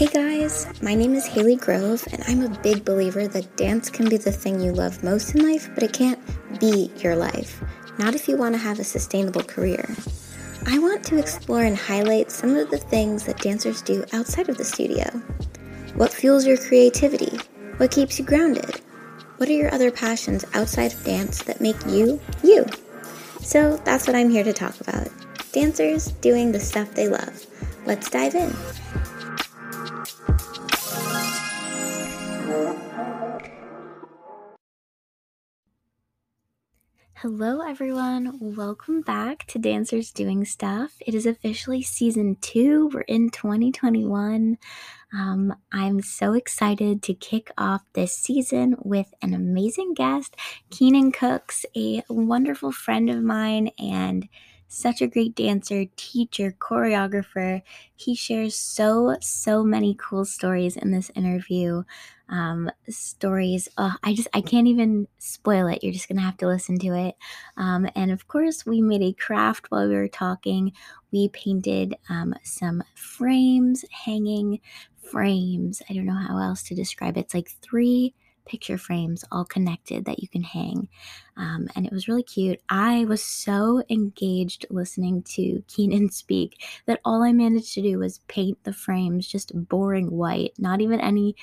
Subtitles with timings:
[0.00, 4.10] Hey guys, my name is Haley Grove, and I'm a big believer that dance can
[4.10, 6.20] be the thing you love most in life, but it can't
[6.60, 7.62] be your life.
[7.98, 9.88] Not if you want to have a sustainable career.
[10.66, 14.58] I want to explore and highlight some of the things that dancers do outside of
[14.58, 15.04] the studio.
[15.94, 17.38] What fuels your creativity?
[17.78, 18.82] What keeps you grounded?
[19.40, 22.66] What are your other passions outside of dance that make you you?
[23.40, 25.08] So that's what I'm here to talk about.
[25.52, 27.46] Dancers doing the stuff they love.
[27.86, 28.54] Let's dive in.
[37.22, 38.38] Hello, everyone.
[38.40, 40.92] Welcome back to Dancers Doing Stuff.
[41.00, 42.88] It is officially season two.
[42.94, 44.56] We're in 2021.
[45.12, 50.34] Um, I'm so excited to kick off this season with an amazing guest,
[50.70, 54.26] Keenan Cooks, a wonderful friend of mine and
[54.66, 57.60] such a great dancer, teacher, choreographer.
[57.96, 61.82] He shares so, so many cool stories in this interview
[62.30, 63.68] um, stories.
[63.76, 65.82] Oh, I just I can't even spoil it.
[65.82, 67.16] You're just gonna have to listen to it.
[67.56, 70.72] Um, and of course, we made a craft while we were talking.
[71.12, 74.60] We painted um, some frames, hanging
[75.02, 75.82] frames.
[75.90, 77.20] I don't know how else to describe it.
[77.20, 78.14] It's like three
[78.46, 80.88] picture frames all connected that you can hang.
[81.36, 82.60] Um, and it was really cute.
[82.68, 88.20] I was so engaged listening to Keenan speak that all I managed to do was
[88.28, 91.36] paint the frames just boring white, not even any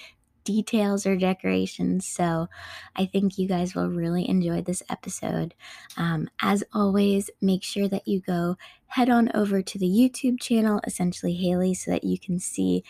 [0.48, 2.08] details or decorations.
[2.08, 2.48] So
[2.95, 5.53] I think you guys will really enjoy this episode.
[5.98, 8.56] Um, as always, make sure that you go
[8.88, 12.84] head on over to the YouTube channel, essentially Haley, so that you can see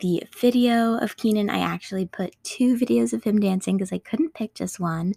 [0.00, 1.50] the video of Keenan.
[1.50, 5.14] I actually put two videos of him dancing because I couldn't pick just one.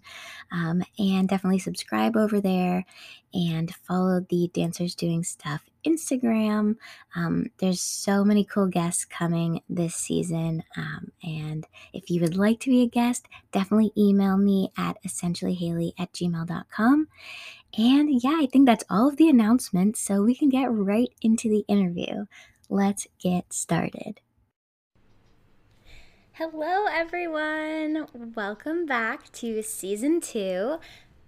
[0.51, 2.85] Um, and definitely subscribe over there
[3.33, 6.75] and follow the Dancers Doing Stuff Instagram.
[7.15, 10.63] Um, there's so many cool guests coming this season.
[10.75, 15.93] Um, and if you would like to be a guest, definitely email me at essentiallyhaley
[15.97, 17.07] at gmail.com.
[17.77, 19.99] And yeah, I think that's all of the announcements.
[20.01, 22.25] So we can get right into the interview.
[22.69, 24.19] Let's get started.
[26.37, 28.05] Hello, everyone.
[28.35, 30.77] Welcome back to season two.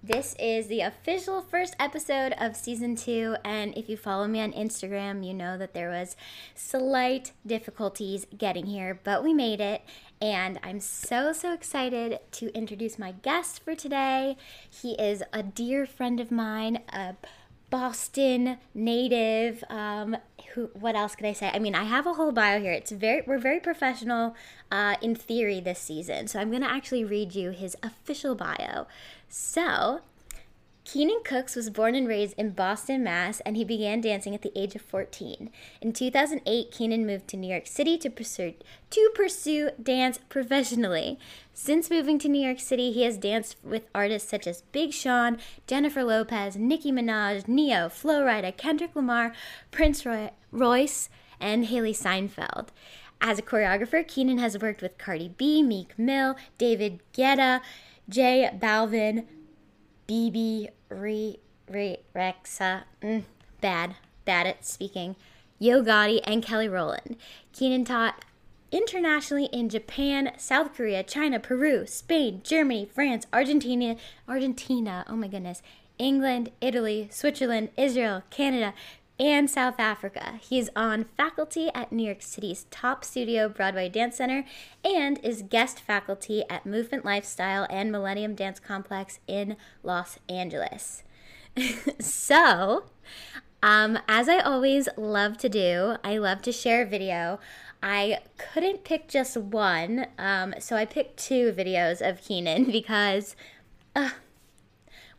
[0.03, 4.53] This is the official first episode of season two, and if you follow me on
[4.53, 6.15] Instagram, you know that there was
[6.53, 9.81] slight difficulties getting here, but we made it.
[10.21, 14.37] And I'm so, so excited to introduce my guest for today.
[14.69, 17.15] He is a dear friend of mine, a
[17.71, 19.63] Boston native.
[19.69, 20.17] Um,
[20.53, 20.69] who?
[20.73, 21.51] What else could I say?
[21.53, 22.71] I mean, I have a whole bio here.
[22.71, 24.35] It's very we're very professional
[24.71, 28.87] uh, in theory this season, so I'm gonna actually read you his official bio.
[29.27, 30.01] So
[30.91, 34.51] Keenan Cooks was born and raised in Boston, Mass., and he began dancing at the
[34.59, 35.51] age of 14.
[35.81, 38.55] In 2008, Keenan moved to New York City to pursue,
[38.89, 41.19] to pursue dance professionally.
[41.53, 45.37] Since moving to New York City, he has danced with artists such as Big Sean,
[45.67, 49.31] Jennifer Lopez, Nicki Minaj, Ne-Yo, Flo Rida, Kendrick Lamar,
[49.69, 51.07] Prince Roy- Royce,
[51.39, 52.71] and Hailee Steinfeld.
[53.21, 57.61] As a choreographer, Keenan has worked with Cardi B, Meek Mill, David Guetta,
[58.09, 59.27] J Balvin,
[60.07, 61.39] Bebe Re
[61.69, 63.23] Re Rexha, mm,
[63.61, 63.95] bad,
[64.25, 65.15] bad at speaking.
[65.59, 67.17] Yo Gotti and Kelly Rowland.
[67.53, 68.23] Keenan taught
[68.71, 73.95] internationally in Japan, South Korea, China, Peru, Spain, Germany, France, Argentina,
[74.27, 75.61] Argentina, oh my goodness,
[75.97, 78.73] England, Italy, Switzerland, Israel, Canada,
[79.19, 80.39] and South Africa.
[80.41, 84.45] He's on faculty at New York City's top studio, Broadway Dance Center,
[84.83, 91.03] and is guest faculty at Movement Lifestyle and Millennium Dance Complex in Los Angeles.
[91.99, 92.85] so,
[93.61, 97.39] um, as I always love to do, I love to share a video.
[97.83, 103.35] I couldn't pick just one, um, so I picked two videos of Keenan because.
[103.95, 104.11] Uh,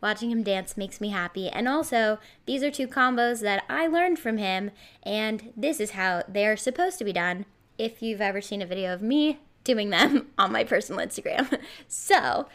[0.00, 1.48] Watching him dance makes me happy.
[1.48, 4.70] And also, these are two combos that I learned from him,
[5.02, 7.44] and this is how they're supposed to be done
[7.76, 11.60] if you've ever seen a video of me doing them on my personal Instagram.
[11.88, 12.48] so,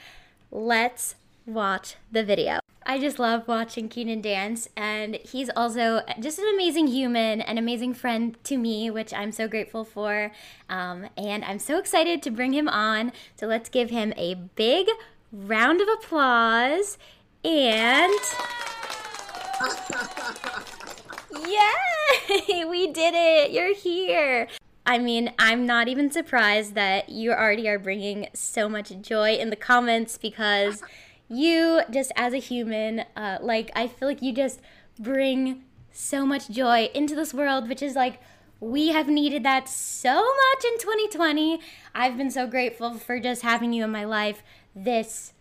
[0.51, 1.15] let's
[1.45, 2.59] watch the video.
[2.87, 7.95] I just love watching Keenan dance, and he's also just an amazing human, an amazing
[7.95, 10.31] friend to me, which I'm so grateful for.
[10.69, 13.11] Um, and I'm so excited to bring him on.
[13.35, 14.87] So let's give him a big
[15.31, 16.99] round of applause.
[17.45, 18.19] And
[21.47, 22.65] yay!
[22.65, 23.51] We did it!
[23.51, 24.47] You're here!
[24.83, 29.51] I mean, I'm not even surprised that you already are bringing so much joy in
[29.51, 30.81] the comments because
[31.27, 34.59] you just as a human, uh, like I feel like you just
[34.99, 38.19] bring so much joy into this world, which is like
[38.59, 41.59] we have needed that so much in 2020.
[41.93, 44.41] I've been so grateful for just having you in my life
[44.75, 45.33] this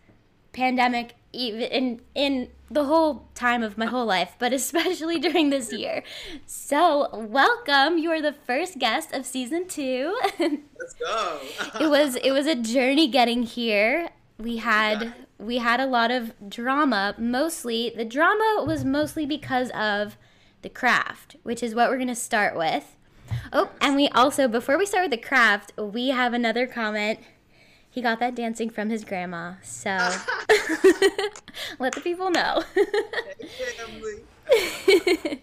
[0.53, 5.71] pandemic even in in the whole time of my whole life, but especially during this
[5.71, 6.03] year.
[6.45, 7.97] So, welcome.
[7.97, 10.19] You are the first guest of season 2.
[10.39, 11.39] Let's go.
[11.79, 14.09] it was it was a journey getting here.
[14.37, 17.15] We had we had a lot of drama.
[17.17, 20.17] Mostly, the drama was mostly because of
[20.61, 22.95] the craft, which is what we're going to start with.
[23.53, 27.19] Oh, and we also before we start with the craft, we have another comment
[27.95, 29.53] he got that dancing from his grandma.
[29.63, 29.89] So
[31.79, 32.61] let the people know.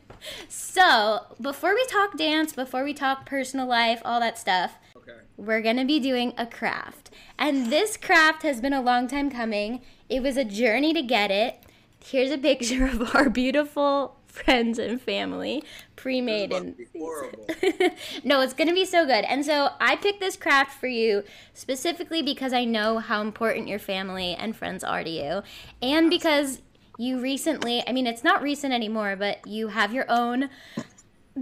[0.51, 5.13] so before we talk dance, before we talk personal life, all that stuff, okay.
[5.39, 7.11] we're gonna be doing a craft.
[7.39, 9.81] And this craft has been a long time coming.
[10.11, 11.59] It was a journey to get it.
[12.05, 15.63] Here's a picture of our beautiful friends and family
[15.95, 16.75] pre-made and
[18.25, 19.25] no it's gonna be so good.
[19.27, 23.79] And so i picked this craft for you specifically because i know how important your
[23.79, 25.43] family and friends are to you.
[25.83, 26.63] And because
[26.99, 30.49] you recently i mean it's not recent anymore but you have your own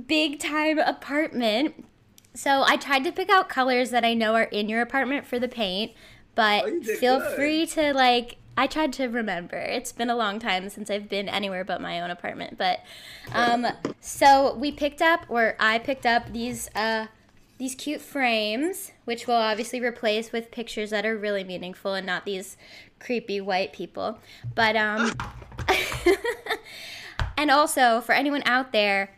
[0.06, 1.86] big time apartment.
[2.34, 5.38] So i tried to pick out colors that i know are in your apartment for
[5.38, 5.92] the paint
[6.34, 7.36] but oh, feel good.
[7.36, 9.56] free to like I tried to remember.
[9.56, 12.58] It's been a long time since I've been anywhere but my own apartment.
[12.58, 12.80] But
[13.32, 13.66] um,
[14.00, 17.06] so we picked up, or I picked up these uh,
[17.58, 22.24] these cute frames, which we'll obviously replace with pictures that are really meaningful and not
[22.24, 22.56] these
[22.98, 24.18] creepy white people.
[24.54, 25.12] But um,
[27.36, 29.16] and also for anyone out there,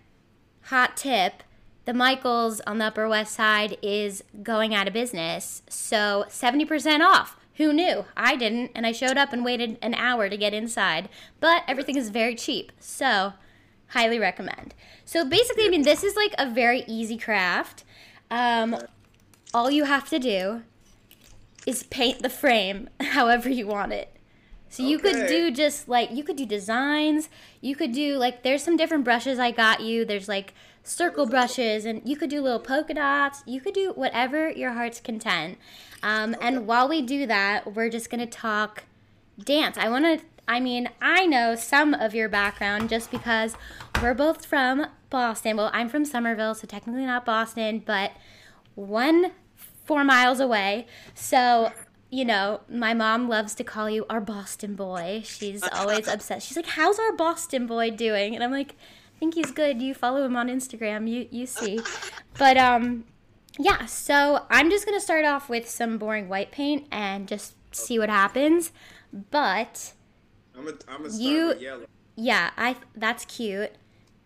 [0.65, 1.43] hot tip.
[1.85, 7.37] The Michaels on the Upper West Side is going out of business, so 70% off
[7.57, 8.05] who knew?
[8.17, 11.09] I didn't, and I showed up and waited an hour to get inside.
[11.41, 13.35] But everything is very cheap, so
[13.89, 14.75] highly recommend.
[15.05, 17.85] So basically, I mean, this is like a very easy craft.
[18.31, 18.77] Um,
[19.53, 20.63] all you have to do
[21.67, 24.12] is paint the frame however you want it.
[24.73, 25.13] So you okay.
[25.13, 27.29] could do just like you could do designs.
[27.61, 30.07] You could do like there's some different brushes I got you.
[30.07, 33.43] There's like circle brushes and you could do little polka dots.
[33.45, 35.59] You could do whatever your heart's content.
[36.03, 36.47] Um, okay.
[36.47, 38.85] And while we do that, we're just gonna talk
[39.39, 39.77] dance.
[39.77, 40.25] I want to.
[40.49, 43.55] I mean, I know some of your background just because
[44.01, 45.59] we're both from Boston.
[45.59, 48.13] Well, I'm from Somerville, so technically not Boston, but
[48.75, 49.33] one
[49.85, 50.87] four miles away.
[51.15, 51.73] So
[52.13, 55.23] you know, my mom loves to call you our Boston boy.
[55.25, 56.43] She's always upset.
[56.43, 58.77] She's like, "How's our Boston boy doing?" And I'm like,
[59.17, 59.81] "I think he's good.
[59.81, 61.09] You follow him on Instagram.
[61.11, 61.81] You you see."
[62.39, 63.05] But um
[63.59, 67.55] yeah, so I'm just going to start off with some boring white paint and just
[67.71, 68.73] see what happens.
[69.31, 69.93] But
[70.57, 71.87] I'm a, I'm a you yellow.
[72.17, 73.73] Yeah, I that's cute.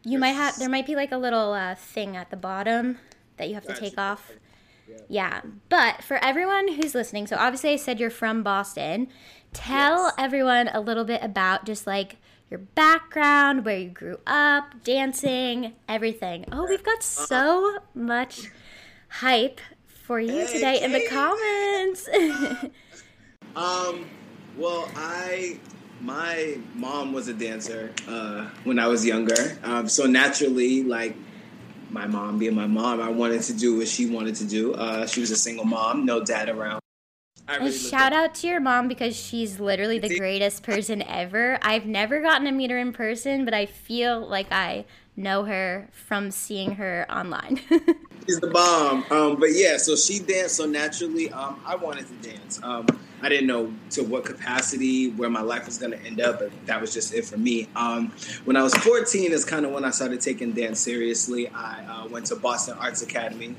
[0.05, 2.99] You might have there might be like a little uh, thing at the bottom
[3.37, 4.33] that you have to take off.
[5.09, 5.43] Yeah.
[5.69, 9.09] But for everyone who's listening, so obviously I said you're from Boston.
[9.53, 10.15] Tell yes.
[10.19, 12.17] everyone a little bit about just like
[12.50, 16.44] your background, where you grew up, dancing, everything.
[16.53, 17.27] Oh, we've got uh-huh.
[17.27, 18.50] so much
[19.09, 20.85] hype for you hey, today hey.
[20.85, 22.09] in the comments.
[23.56, 24.06] um,
[24.56, 25.59] well, I
[26.00, 31.16] my mom was a dancer uh, when I was younger, um, so naturally, like
[31.90, 34.75] my mom being my mom, I wanted to do what she wanted to do.
[34.75, 36.81] Uh, she was a single mom, no dad around.
[37.49, 41.59] Really shout out to your mom because she's literally the greatest person ever.
[41.62, 44.85] I've never gotten to meet her in person, but I feel like I
[45.17, 47.61] know her from seeing her online.
[48.26, 49.05] She's the bomb.
[49.11, 50.57] Um, but yeah, so she danced.
[50.57, 52.61] So naturally, um, I wanted to dance.
[52.62, 52.87] Um,
[53.23, 56.50] I didn't know to what capacity, where my life was going to end up, but
[56.67, 57.69] that was just it for me.
[57.76, 58.12] Um,
[58.45, 61.49] when I was 14 is kind of when I started taking dance seriously.
[61.49, 63.55] I uh, went to Boston Arts Academy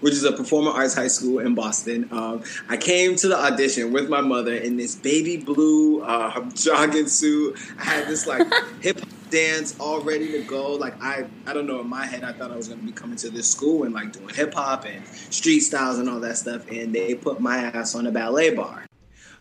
[0.00, 2.08] which is a performing arts high school in Boston.
[2.10, 7.08] Um, I came to the audition with my mother in this baby blue uh, jogging
[7.08, 7.58] suit.
[7.78, 8.46] I had this like
[8.80, 10.74] hip hop dance all ready to go.
[10.74, 11.80] Like I, I don't know.
[11.80, 13.94] In my head, I thought I was going to be coming to this school and
[13.94, 16.66] like doing hip hop and street styles and all that stuff.
[16.70, 18.86] And they put my ass on a ballet bar.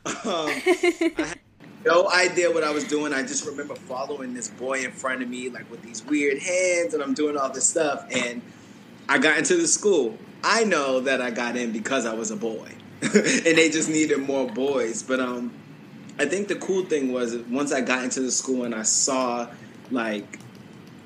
[0.06, 1.40] Um, I had
[1.86, 3.14] no idea what I was doing.
[3.14, 6.94] I just remember following this boy in front of me, like with these weird hands,
[6.94, 8.06] and I'm doing all this stuff.
[8.12, 8.42] And
[9.08, 10.18] I got into the school.
[10.46, 12.72] I know that I got in because I was a boy,
[13.02, 13.12] and
[13.58, 15.02] they just needed more boys.
[15.02, 15.52] But um,
[16.20, 19.50] I think the cool thing was once I got into the school and I saw
[19.90, 20.40] like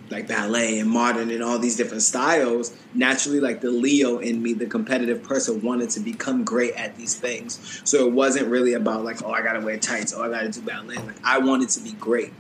[0.10, 4.54] like ballet and modern and all these different styles, naturally, like the Leo in me,
[4.54, 7.82] the competitive person, wanted to become great at these things.
[7.86, 10.62] So it wasn't really about like, oh, I gotta wear tights, oh, I gotta do
[10.62, 10.96] ballet.
[10.96, 12.34] Like I wanted to be great.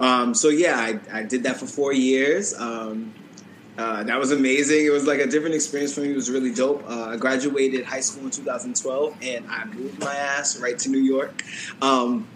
[0.00, 2.54] Um, so yeah, I, I, did that for four years.
[2.58, 3.12] Um,
[3.78, 4.84] uh, that was amazing.
[4.84, 6.10] It was like a different experience for me.
[6.10, 6.84] It was really dope.
[6.86, 10.98] Uh, I graduated high school in 2012, and I moved my ass right to New
[10.98, 11.42] York.
[11.80, 12.26] Um,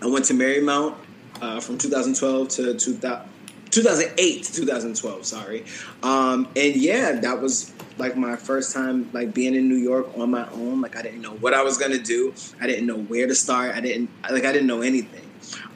[0.00, 0.94] I went to Marymount
[1.40, 3.30] uh, from 2012 to 2000.
[3.70, 5.64] 2008 to 2012 sorry
[6.02, 10.30] um, and yeah that was like my first time like being in new york on
[10.30, 13.26] my own like i didn't know what i was gonna do i didn't know where
[13.26, 15.25] to start i didn't like i didn't know anything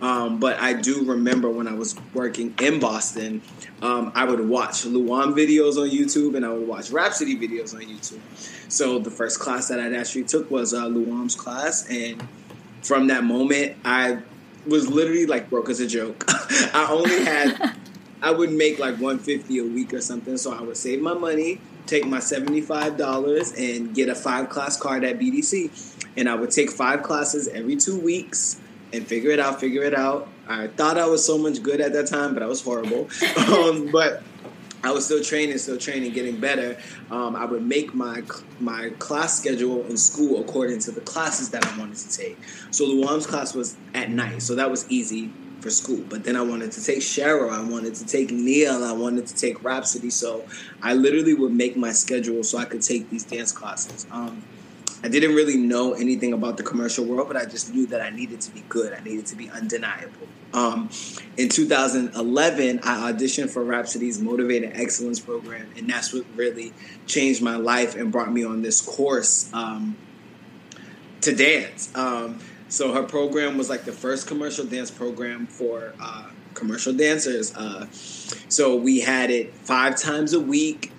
[0.02, 3.42] um, but i do remember when i was working in boston
[3.82, 7.80] um, i would watch luam videos on youtube and i would watch rhapsody videos on
[7.82, 8.20] youtube
[8.70, 12.26] so the first class that i actually took was uh, luam's class and
[12.82, 14.18] from that moment i
[14.66, 16.24] was literally like broke as a joke
[16.74, 17.76] i only had
[18.22, 20.36] I would make like 150 a week or something.
[20.36, 25.04] So I would save my money, take my $75 and get a five class card
[25.04, 26.06] at BDC.
[26.16, 28.60] And I would take five classes every two weeks
[28.92, 30.28] and figure it out, figure it out.
[30.48, 33.08] I thought I was so much good at that time, but I was horrible.
[33.48, 34.22] um, but
[34.82, 36.78] I was still training, still training, getting better.
[37.10, 38.22] Um, I would make my
[38.58, 42.38] my class schedule in school according to the classes that I wanted to take.
[42.70, 45.30] So the Luam's class was at night, so that was easy
[45.60, 46.02] for school.
[46.08, 49.36] But then I wanted to take Cheryl, I wanted to take Neil, I wanted to
[49.36, 50.10] take Rhapsody.
[50.10, 50.44] So
[50.82, 54.06] I literally would make my schedule so I could take these dance classes.
[54.10, 54.42] Um,
[55.02, 58.10] I didn't really know anything about the commercial world, but I just knew that I
[58.10, 58.92] needed to be good.
[58.92, 60.28] I needed to be undeniable.
[60.52, 60.90] Um,
[61.36, 66.72] in 2011, I auditioned for Rhapsody's Motivated Excellence program, and that's what really
[67.06, 69.96] changed my life and brought me on this course um,
[71.22, 71.94] to dance.
[71.96, 77.54] Um, so her program was like the first commercial dance program for uh, commercial dancers.
[77.54, 80.92] Uh, so we had it five times a week,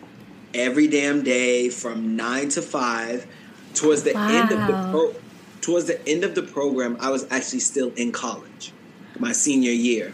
[0.54, 3.28] every damn day from nine to five.
[3.74, 4.30] Towards the wow.
[4.30, 5.16] end of the pro-
[5.62, 8.74] towards the end of the program, I was actually still in college,
[9.20, 10.14] my senior year.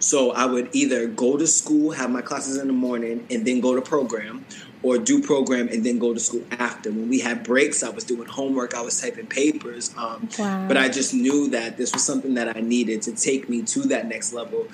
[0.00, 3.60] So I would either go to school, have my classes in the morning, and then
[3.60, 4.44] go to program,
[4.82, 6.90] or do program and then go to school after.
[6.90, 9.92] When we had breaks, I was doing homework, I was typing papers.
[9.96, 10.68] Um, wow.
[10.68, 13.80] But I just knew that this was something that I needed to take me to
[13.88, 14.68] that next level.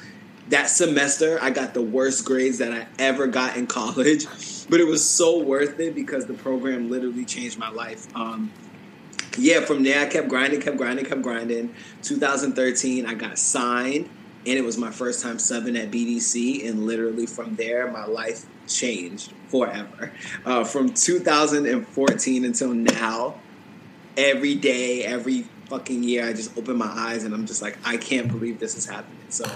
[0.50, 4.26] That semester, I got the worst grades that I ever got in college,
[4.68, 8.06] but it was so worth it because the program literally changed my life.
[8.16, 8.52] Um,
[9.36, 11.74] yeah, from there, I kept grinding, kept grinding, kept grinding.
[12.02, 14.08] 2013, I got signed,
[14.46, 16.68] and it was my first time subbing at BDC.
[16.68, 20.12] And literally from there, my life changed forever.
[20.44, 23.40] Uh, from 2014 until now,
[24.16, 27.96] every day, every fucking year, I just open my eyes and I'm just like, I
[27.96, 29.18] can't believe this is happening.
[29.30, 29.50] So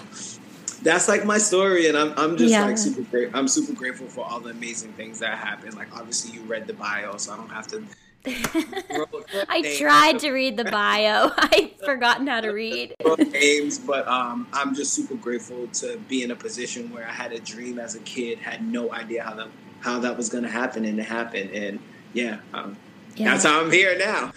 [0.82, 2.64] that's like my story, and I'm I'm just yeah.
[2.64, 3.30] like super great.
[3.34, 5.74] I'm super grateful for all the amazing things that happened.
[5.74, 7.84] Like obviously, you read the bio, so I don't have to.
[9.48, 11.30] I tried to read the bio.
[11.36, 12.94] I've forgotten how to read.
[13.18, 17.32] names, but um, I'm just super grateful to be in a position where I had
[17.32, 19.48] a dream as a kid, had no idea how that
[19.80, 21.50] how that was going to happen, and it happened.
[21.50, 21.78] And
[22.12, 22.76] yeah, um,
[23.18, 23.32] yeah.
[23.32, 24.32] That's how I'm here now.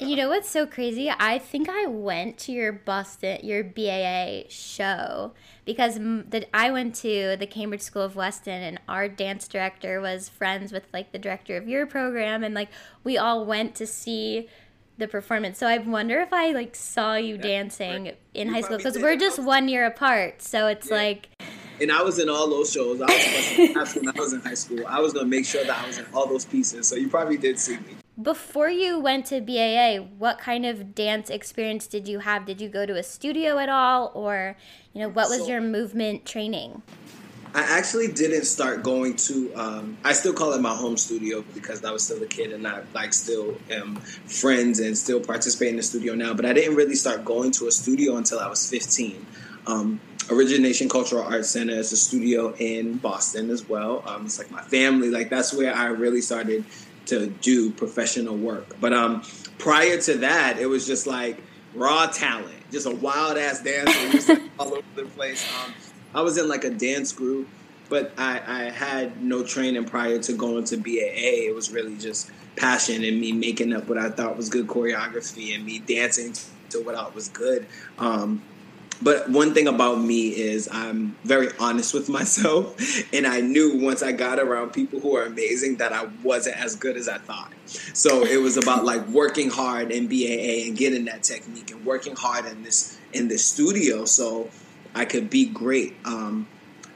[0.00, 1.10] you know what's so crazy?
[1.10, 5.32] I think I went to your Boston, your BAA show
[5.64, 10.28] because the, I went to the Cambridge School of Weston and our dance director was
[10.28, 12.68] friends with like the director of your program and like
[13.04, 14.48] we all went to see
[14.98, 15.58] the performance.
[15.58, 18.18] So I wonder if I like saw you yeah, dancing right.
[18.34, 20.42] in you high school because we're just one year apart.
[20.42, 20.96] So it's yeah.
[20.96, 21.28] like
[21.80, 23.00] and I was in all those shows.
[23.00, 24.86] I was when I was in high school.
[24.86, 26.86] I was gonna make sure that I was in all those pieces.
[26.86, 27.96] So you probably did see me.
[28.20, 32.46] Before you went to BAA, what kind of dance experience did you have?
[32.46, 34.56] Did you go to a studio at all, or
[34.92, 36.82] you know, what was so, your movement training?
[37.54, 39.52] I actually didn't start going to.
[39.54, 42.68] Um, I still call it my home studio because I was still a kid and
[42.68, 46.34] I like still am friends and still participate in the studio now.
[46.34, 49.26] But I didn't really start going to a studio until I was 15.
[49.66, 54.04] Um, Origination Cultural Arts Center is a studio in Boston as well.
[54.06, 55.10] Um, it's like my family.
[55.10, 56.64] Like that's where I really started
[57.06, 58.76] to do professional work.
[58.80, 59.22] But um,
[59.58, 61.42] prior to that, it was just like
[61.74, 65.46] raw talent, just a wild ass dancer, all over the place.
[65.64, 65.74] Um,
[66.14, 67.48] I was in like a dance group,
[67.88, 71.48] but I, I had no training prior to going to BAA.
[71.48, 75.54] It was really just passion and me making up what I thought was good choreography
[75.54, 76.34] and me dancing
[76.70, 77.66] to what I was good.
[77.98, 78.42] Um,
[79.02, 82.74] but one thing about me is I'm very honest with myself.
[83.12, 86.74] And I knew once I got around people who are amazing that I wasn't as
[86.74, 87.52] good as I thought.
[87.92, 92.16] So it was about like working hard in BAA and getting that technique and working
[92.16, 94.50] hard in this in this studio so
[94.94, 95.94] I could be great.
[96.04, 96.48] Um,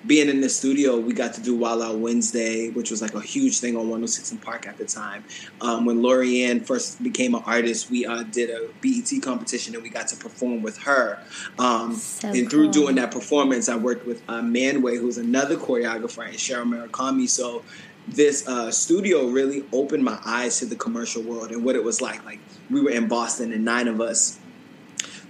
[0.08, 3.20] being in the studio, we got to do Wild Out Wednesday, which was like a
[3.20, 5.22] huge thing on 106 and Park at the time.
[5.60, 9.90] Um, when Lorianne first became an artist, we uh, did a BET competition and we
[9.90, 11.22] got to perform with her.
[11.58, 12.72] Um, so and through cool.
[12.72, 17.28] doing that performance, I worked with uh, Manway, who's another choreographer, and Cheryl Murakami.
[17.28, 17.62] So
[18.08, 22.00] this uh, studio really opened my eyes to the commercial world and what it was
[22.00, 22.24] like.
[22.24, 24.38] Like we were in Boston, and nine of us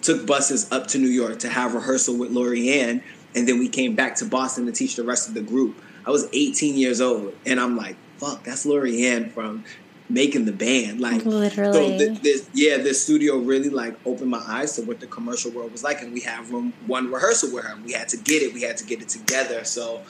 [0.02, 3.02] took buses up to New York to have rehearsal with Lorianne,
[3.34, 5.80] and then we came back to Boston to teach the rest of the group.
[6.06, 9.64] I was 18 years old, and I'm like, "Fuck, that's Lorianne from
[10.08, 14.42] making the band." Like literally, so th- this, yeah, this studio really like opened my
[14.46, 17.64] eyes to what the commercial world was like, and we have room one rehearsal with
[17.64, 17.76] her.
[17.84, 18.54] We had to get it.
[18.54, 19.64] We had to get it together.
[19.64, 20.02] So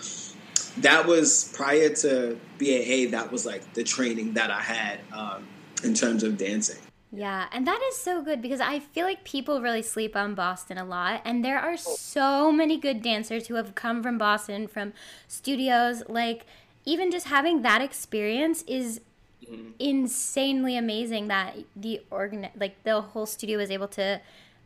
[0.78, 3.10] that was prior to BAA.
[3.10, 5.46] That was like the training that I had um,
[5.82, 6.78] in terms of dancing.
[7.10, 10.76] Yeah, and that is so good because I feel like people really sleep on Boston
[10.76, 14.92] a lot, and there are so many good dancers who have come from Boston from
[15.26, 16.02] studios.
[16.06, 16.44] Like,
[16.84, 19.00] even just having that experience is
[19.44, 19.70] mm-hmm.
[19.78, 24.20] insanely amazing that the organ like the whole studio was able to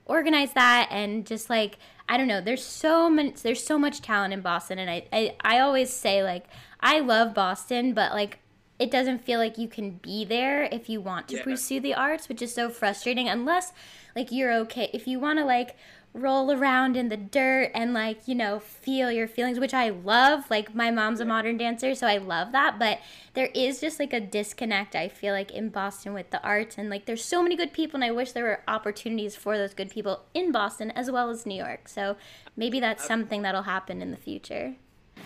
[0.07, 4.35] organize that and just like I don't know, there's so many there's so much talent
[4.35, 6.47] in Boston and I, I, I always say like
[6.81, 8.39] I love Boston, but like
[8.83, 11.45] it doesn't feel like you can be there if you want to yeah.
[11.45, 13.73] pursue the arts, which is so frustrating unless
[14.17, 14.91] like you're okay.
[14.93, 15.77] If you want to like
[16.15, 20.45] roll around in the dirt and like you know feel your feelings which i love
[20.51, 22.99] like my mom's a modern dancer so i love that but
[23.33, 26.91] there is just like a disconnect i feel like in boston with the arts and
[26.91, 29.89] like there's so many good people and i wish there were opportunities for those good
[29.89, 32.15] people in boston as well as new york so
[32.57, 34.75] maybe that's something that'll happen in the future.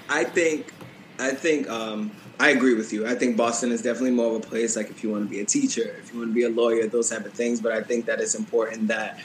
[0.09, 0.73] I think
[1.19, 3.07] i think um I agree with you.
[3.07, 5.41] I think Boston is definitely more of a place like if you want to be
[5.41, 7.61] a teacher, if you want to be a lawyer, those type of things.
[7.61, 9.19] But I think that it's important that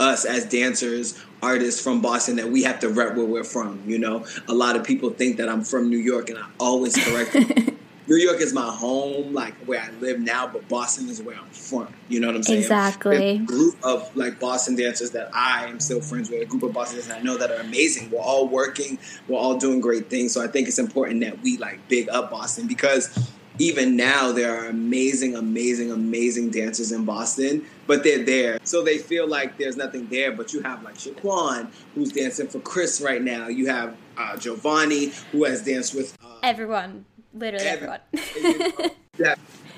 [0.00, 3.82] us as dancers, artists from Boston, that we have to rep where we're from.
[3.86, 6.96] You know, a lot of people think that I'm from New York, and I always
[6.96, 7.66] correct them.
[8.10, 11.48] New York is my home, like where I live now, but Boston is where I'm
[11.50, 11.94] from.
[12.08, 12.62] You know what I'm saying?
[12.62, 13.16] Exactly.
[13.16, 16.72] a group of like Boston dancers that I am still friends with, a group of
[16.72, 18.10] Boston dancers I know that are amazing.
[18.10, 20.32] We're all working, we're all doing great things.
[20.32, 24.56] So I think it's important that we like big up Boston because even now there
[24.56, 28.58] are amazing, amazing, amazing dancers in Boston, but they're there.
[28.64, 32.58] So they feel like there's nothing there, but you have like Shaquan, who's dancing for
[32.60, 33.48] Chris right now.
[33.48, 38.00] You have uh, Giovanni, who has danced with uh, everyone, literally everyone.
[39.18, 39.34] yeah.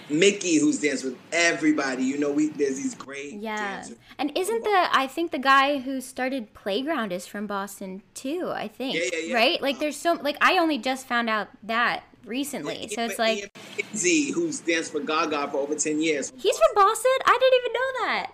[0.08, 2.04] Mickey, who's danced with everybody.
[2.04, 3.76] You know, we there's these great yeah.
[3.76, 3.96] Dancers.
[4.18, 8.50] And isn't the I think the guy who started Playground is from Boston too.
[8.54, 9.34] I think yeah, yeah, yeah.
[9.34, 9.62] right.
[9.62, 12.88] Like there's so like I only just found out that recently.
[12.88, 13.56] so it's like
[13.94, 16.32] Z, who's danced for Gaga for over ten years.
[16.36, 17.12] He's from Boston.
[17.24, 18.30] I didn't even know that.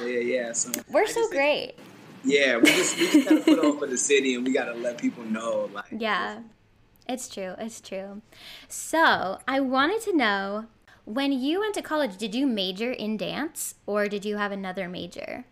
[0.00, 0.46] Yeah, yeah.
[0.46, 0.52] yeah.
[0.52, 1.76] So we're I so great.
[1.76, 1.88] Think,
[2.24, 4.98] yeah, we just we just gotta put on for the city, and we gotta let
[4.98, 5.70] people know.
[5.72, 6.40] Like, yeah,
[7.08, 7.54] it's true.
[7.58, 8.22] It's true.
[8.68, 10.66] So I wanted to know
[11.04, 14.88] when you went to college, did you major in dance or did you have another
[14.88, 15.46] major?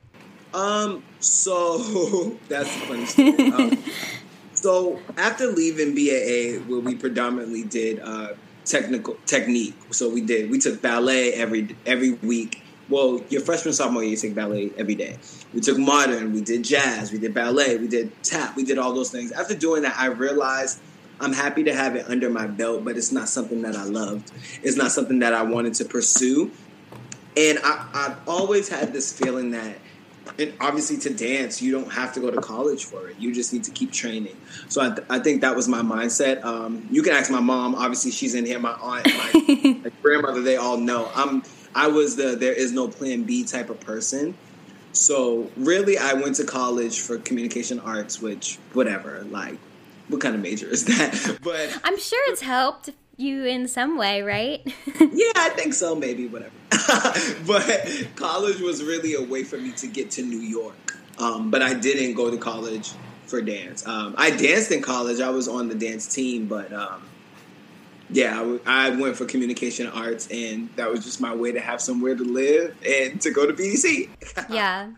[0.52, 3.52] Um, so that's funny story.
[3.52, 3.82] um,
[4.52, 10.58] so after leaving BAA, where we predominantly did uh, technical technique, so we did we
[10.58, 12.62] took ballet every every week.
[12.88, 15.18] Well, your freshman sophomore year, you take ballet every day.
[15.52, 18.94] We took modern, we did jazz, we did ballet, we did tap, we did all
[18.94, 19.32] those things.
[19.32, 20.80] After doing that, I realized
[21.20, 24.32] I'm happy to have it under my belt, but it's not something that I loved.
[24.62, 26.50] It's not something that I wanted to pursue.
[27.36, 29.76] And I, I've always had this feeling that
[30.38, 33.16] and obviously to dance you don't have to go to college for it.
[33.18, 34.36] You just need to keep training.
[34.68, 36.44] So i, th- I think that was my mindset.
[36.44, 37.74] Um, you can ask my mom.
[37.74, 38.58] Obviously she's in here.
[38.58, 41.10] My aunt my, my grandmother they all know.
[41.14, 41.42] I'm
[41.74, 44.36] i was the there is no plan b type of person.
[44.92, 49.58] So really i went to college for communication arts which whatever like
[50.08, 54.22] what kind of major is that but i'm sure it's helped you in some way,
[54.22, 54.62] right?
[55.00, 56.52] yeah, I think so, maybe, whatever.
[57.46, 60.96] but college was really a way for me to get to New York.
[61.18, 62.92] Um, but I didn't go to college
[63.24, 63.86] for dance.
[63.86, 67.02] Um, I danced in college, I was on the dance team, but um,
[68.10, 72.14] yeah, I, went for communication arts, and that was just my way to have somewhere
[72.14, 74.10] to live and to go to BDC.
[74.50, 74.90] yeah.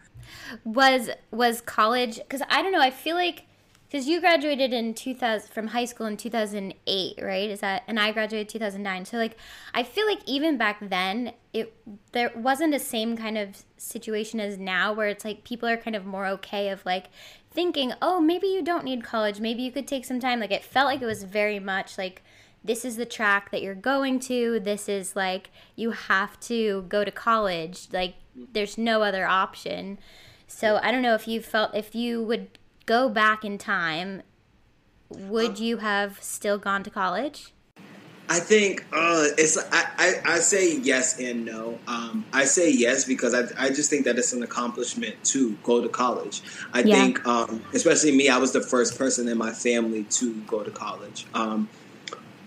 [0.65, 2.81] Was was college because I don't know.
[2.81, 3.45] I feel like
[3.89, 7.51] because you graduated in 2000 from high school in 2008 right?
[7.51, 9.37] Is that and i graduated 2009 so like
[9.75, 11.75] i feel like even back then it
[12.13, 15.97] there wasn't the same kind of situation as now where it's like people are kind
[15.97, 17.07] of more okay of like
[17.51, 19.41] thinking oh maybe you don't need college.
[19.41, 20.41] Maybe you could take some time.
[20.41, 22.23] Like it felt like it was very much like
[22.65, 24.61] this is the track that you're going to.
[24.61, 27.89] This is like you have to go to college.
[27.93, 28.15] Like
[28.53, 29.99] there's no other option.
[30.47, 32.58] So i don't know if you felt if you would
[32.89, 34.23] go back in time
[35.11, 37.53] would you have still gone to college?
[38.31, 41.79] I think uh, it's I, I, I, say yes and no.
[41.87, 45.81] Um, I say yes because I, I just think that it's an accomplishment to go
[45.83, 46.43] to college.
[46.75, 46.95] I yeah.
[46.95, 50.71] think, um, especially me, I was the first person in my family to go to
[50.71, 51.71] college, um,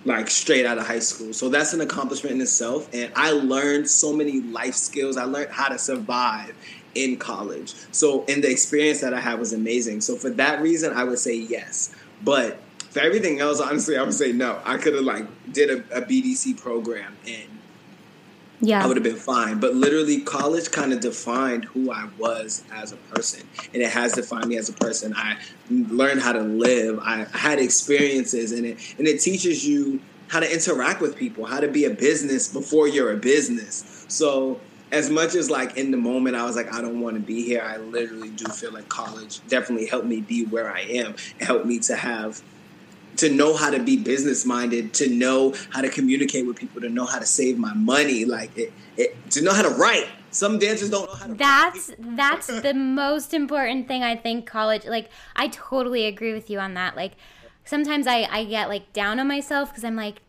[0.05, 1.33] like straight out of high school.
[1.33, 2.89] So that's an accomplishment in itself.
[2.93, 5.17] And I learned so many life skills.
[5.17, 6.53] I learned how to survive
[6.95, 7.73] in college.
[7.91, 10.01] So, and the experience that I had was amazing.
[10.01, 11.93] So, for that reason, I would say yes.
[12.23, 12.59] But
[12.89, 14.59] for everything else, honestly, I would say no.
[14.65, 17.47] I could have like did a, a BDC program and
[18.61, 19.59] yeah, I would have been fine.
[19.59, 24.13] But literally, college kind of defined who I was as a person, and it has
[24.13, 25.13] defined me as a person.
[25.15, 25.37] I
[25.69, 26.99] learned how to live.
[26.99, 31.59] I had experiences in it, and it teaches you how to interact with people, how
[31.59, 34.05] to be a business before you're a business.
[34.07, 37.21] So as much as like in the moment I was like I don't want to
[37.21, 41.15] be here, I literally do feel like college definitely helped me be where I am.
[41.39, 42.41] It helped me to have
[43.21, 46.89] to know how to be business minded, to know how to communicate with people, to
[46.89, 50.07] know how to save my money, like it, it to know how to write.
[50.31, 51.33] Some dancers don't know how to.
[51.35, 52.15] That's write.
[52.15, 54.85] that's the most important thing I think college.
[54.85, 56.95] Like I totally agree with you on that.
[56.95, 57.13] Like
[57.63, 60.21] sometimes I I get like down on myself because I'm like,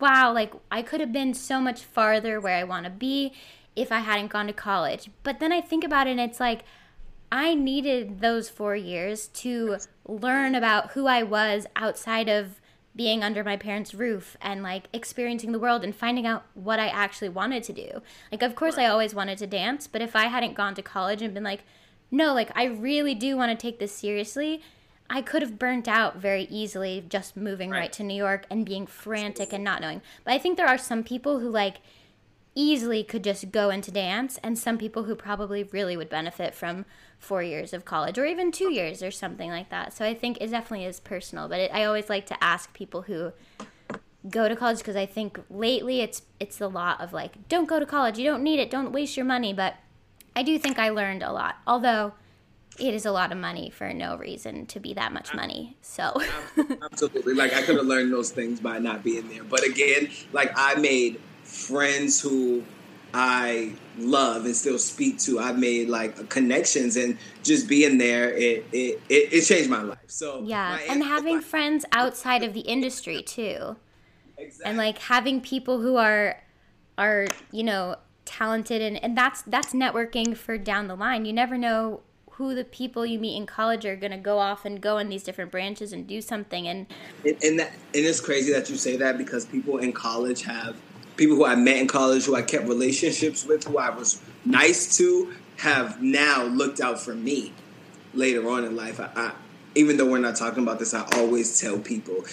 [0.00, 3.34] wow, like I could have been so much farther where I want to be
[3.76, 5.10] if I hadn't gone to college.
[5.22, 6.64] But then I think about it and it's like
[7.30, 9.76] I needed those four years to
[10.08, 12.60] learn about who I was outside of
[12.96, 16.88] being under my parents' roof and like experiencing the world and finding out what I
[16.88, 18.02] actually wanted to do.
[18.32, 21.22] Like, of course, I always wanted to dance, but if I hadn't gone to college
[21.22, 21.62] and been like,
[22.10, 24.62] no, like, I really do want to take this seriously,
[25.10, 27.78] I could have burnt out very easily just moving right.
[27.78, 30.02] right to New York and being frantic and not knowing.
[30.24, 31.76] But I think there are some people who like
[32.54, 36.84] easily could just go into dance and some people who probably really would benefit from
[37.18, 39.92] four years of college or even two years or something like that.
[39.92, 41.48] So I think it definitely is personal.
[41.48, 43.32] But it, I always like to ask people who
[44.28, 47.78] go to college because I think lately it's it's a lot of like don't go
[47.78, 49.52] to college, you don't need it, don't waste your money.
[49.52, 49.74] But
[50.34, 52.14] I do think I learned a lot, although
[52.78, 55.76] it is a lot of money for no reason to be that much money.
[55.82, 56.20] So
[56.82, 59.44] absolutely, like I could have learned those things by not being there.
[59.44, 62.62] But again, like I made friends who
[63.14, 65.38] I love and still speak to.
[65.38, 69.98] I've made like connections and just being there, it it, it, it changed my life.
[70.06, 73.76] So yeah, and having friends outside of the industry too,
[74.36, 74.64] exactly.
[74.64, 76.42] and like having people who are
[76.98, 81.24] are you know talented and and that's that's networking for down the line.
[81.24, 84.64] You never know who the people you meet in college are going to go off
[84.64, 86.86] and go in these different branches and do something and
[87.24, 90.76] and, and that and it's crazy that you say that because people in college have
[91.18, 94.96] people who I met in college, who I kept relationships with, who I was nice
[94.96, 97.52] to, have now looked out for me
[98.14, 99.00] later on in life.
[99.00, 99.32] I, I,
[99.74, 102.24] even though we're not talking about this, I always tell people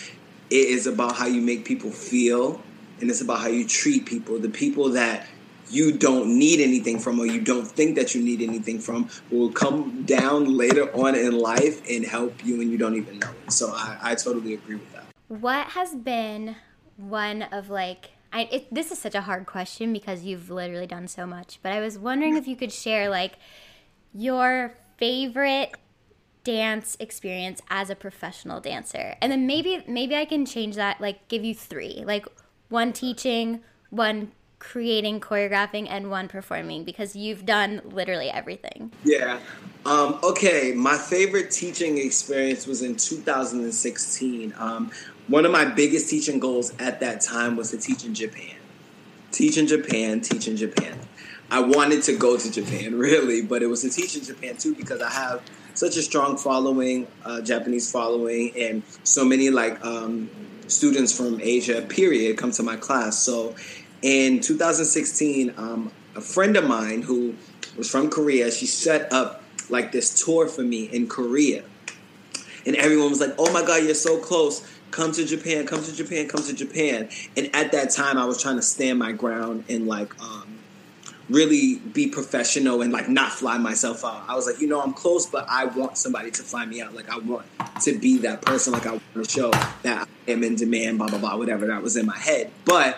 [0.49, 2.61] it is about how you make people feel,
[3.01, 4.39] and it's about how you treat people.
[4.39, 5.27] The people that
[5.69, 9.51] you don't need anything from or you don't think that you need anything from will
[9.51, 13.51] come down later on in life and help you and you don't even know it.
[13.51, 15.05] So I, I totally agree with that.
[15.27, 16.55] What has been
[16.97, 21.07] one of like I, it, this is such a hard question because you've literally done
[21.07, 21.59] so much.
[21.63, 23.39] But I was wondering if you could share like
[24.13, 25.71] your favorite
[26.43, 30.99] dance experience as a professional dancer, and then maybe maybe I can change that.
[30.99, 32.25] Like give you three, like
[32.67, 38.91] one teaching, one creating, choreographing, and one performing because you've done literally everything.
[39.05, 39.39] Yeah.
[39.85, 44.53] Um, okay, my favorite teaching experience was in 2016.
[44.57, 44.91] Um,
[45.27, 48.55] one of my biggest teaching goals at that time was to teach in Japan.
[49.31, 50.97] Teach in Japan, teach in Japan.
[51.49, 54.75] I wanted to go to Japan, really, but it was to teach in Japan too
[54.75, 55.41] because I have
[55.73, 60.29] such a strong following, uh, Japanese following, and so many like um,
[60.67, 63.19] students from Asia, period, come to my class.
[63.19, 63.55] So
[64.01, 67.35] in 2016, um, a friend of mine who
[67.77, 71.63] was from Korea, she set up like this tour for me in Korea.
[72.65, 75.93] And everyone was like, oh my God, you're so close come to Japan, come to
[75.95, 77.09] Japan, come to Japan.
[77.35, 80.59] And at that time, I was trying to stand my ground and like um,
[81.29, 84.23] really be professional and like not fly myself out.
[84.27, 86.93] I was like, you know, I'm close, but I want somebody to fly me out.
[86.95, 87.45] Like I want
[87.81, 88.73] to be that person.
[88.73, 89.51] Like I want to show
[89.83, 90.97] that I am in demand.
[90.97, 91.37] Blah blah blah.
[91.37, 92.97] Whatever that was in my head, but.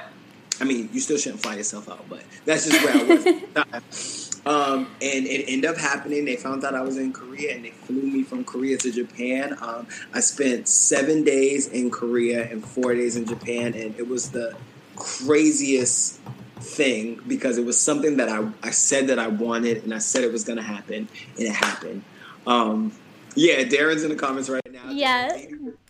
[0.60, 4.27] I mean, you still shouldn't fly yourself out, but that's just where I was.
[4.48, 6.24] Um, and it ended up happening.
[6.24, 9.58] They found out I was in Korea and they flew me from Korea to Japan.
[9.62, 14.32] Um, I spent seven days in Korea and four days in Japan, and it was
[14.32, 14.56] the
[14.96, 16.20] craziest
[16.60, 20.24] thing because it was something that I, I said that I wanted and I said
[20.24, 22.04] it was going to happen, and it happened.
[22.48, 22.94] Um,
[23.36, 24.90] Yeah, Darren's in the comments right now.
[24.90, 25.30] Yeah.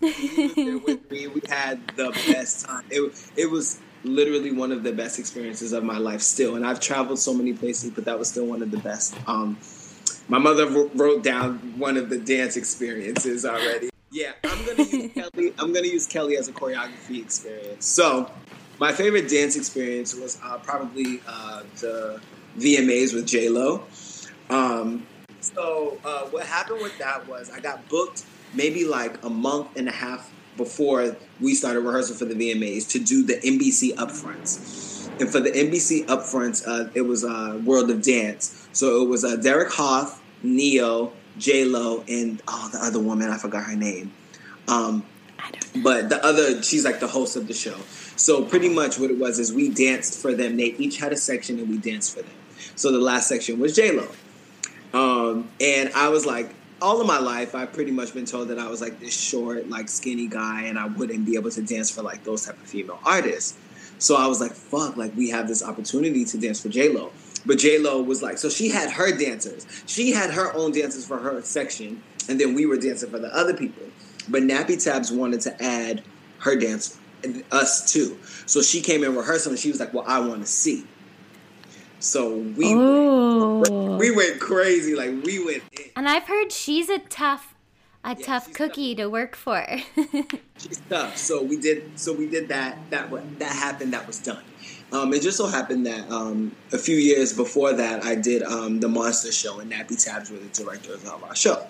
[0.02, 2.84] We had the best time.
[2.89, 6.56] It, it was literally one of the best experiences of my life still.
[6.56, 9.16] And I've traveled so many places, but that was still one of the best.
[9.28, 9.58] Um,
[10.28, 13.90] my mother wrote down one of the dance experiences already.
[14.12, 15.54] Yeah, I'm gonna use Kelly.
[15.60, 17.86] I'm gonna use Kelly as a choreography experience.
[17.86, 18.32] So,
[18.80, 22.22] my favorite dance experience was uh, probably uh, the
[22.58, 23.84] VMAs with J Lo.
[24.50, 25.06] Um,
[25.42, 29.88] so uh, what happened with that was I got booked maybe like a month and
[29.88, 35.10] a half before we started rehearsal for the VMAs to do the NBC upfronts.
[35.20, 38.67] And for the NBC upfronts, uh, it was uh, World of Dance.
[38.74, 43.38] So it was uh, Derek Hough, Ne-Yo, J Lo, and oh, the other woman I
[43.38, 44.12] forgot her name.
[44.67, 45.06] Um,
[45.78, 47.78] but the other, she's like the host of the show.
[48.15, 50.58] So pretty much what it was is we danced for them.
[50.58, 52.34] They each had a section and we danced for them.
[52.76, 54.08] So the last section was J Lo.
[54.93, 56.50] Um, and I was like,
[56.82, 59.70] all of my life, I've pretty much been told that I was like this short,
[59.70, 62.68] like skinny guy, and I wouldn't be able to dance for like those type of
[62.68, 63.58] female artists.
[64.00, 67.12] So I was like, fuck, like we have this opportunity to dance for J Lo.
[67.46, 69.66] But J Lo was like, so she had her dancers.
[69.86, 73.36] She had her own dancers for her section, and then we were dancing for the
[73.36, 73.84] other people.
[74.30, 76.04] But Nappy Tabs wanted to add
[76.40, 78.18] her dance, and us too.
[78.46, 80.86] So she came in rehearsal, and she was like, well, I want to see.
[82.00, 85.92] So we went, we went crazy, like we went in.
[85.96, 87.56] And I've heard she's a tough
[88.04, 89.04] a yeah, tough cookie tough.
[89.04, 89.66] to work for.
[90.58, 91.18] she's tough.
[91.18, 94.44] So we did so we did that that what that happened that was done.
[94.92, 98.80] Um, it just so happened that um, a few years before that, I did um,
[98.80, 101.68] the Monster Show, and Nappy Tabs were the directors of our show.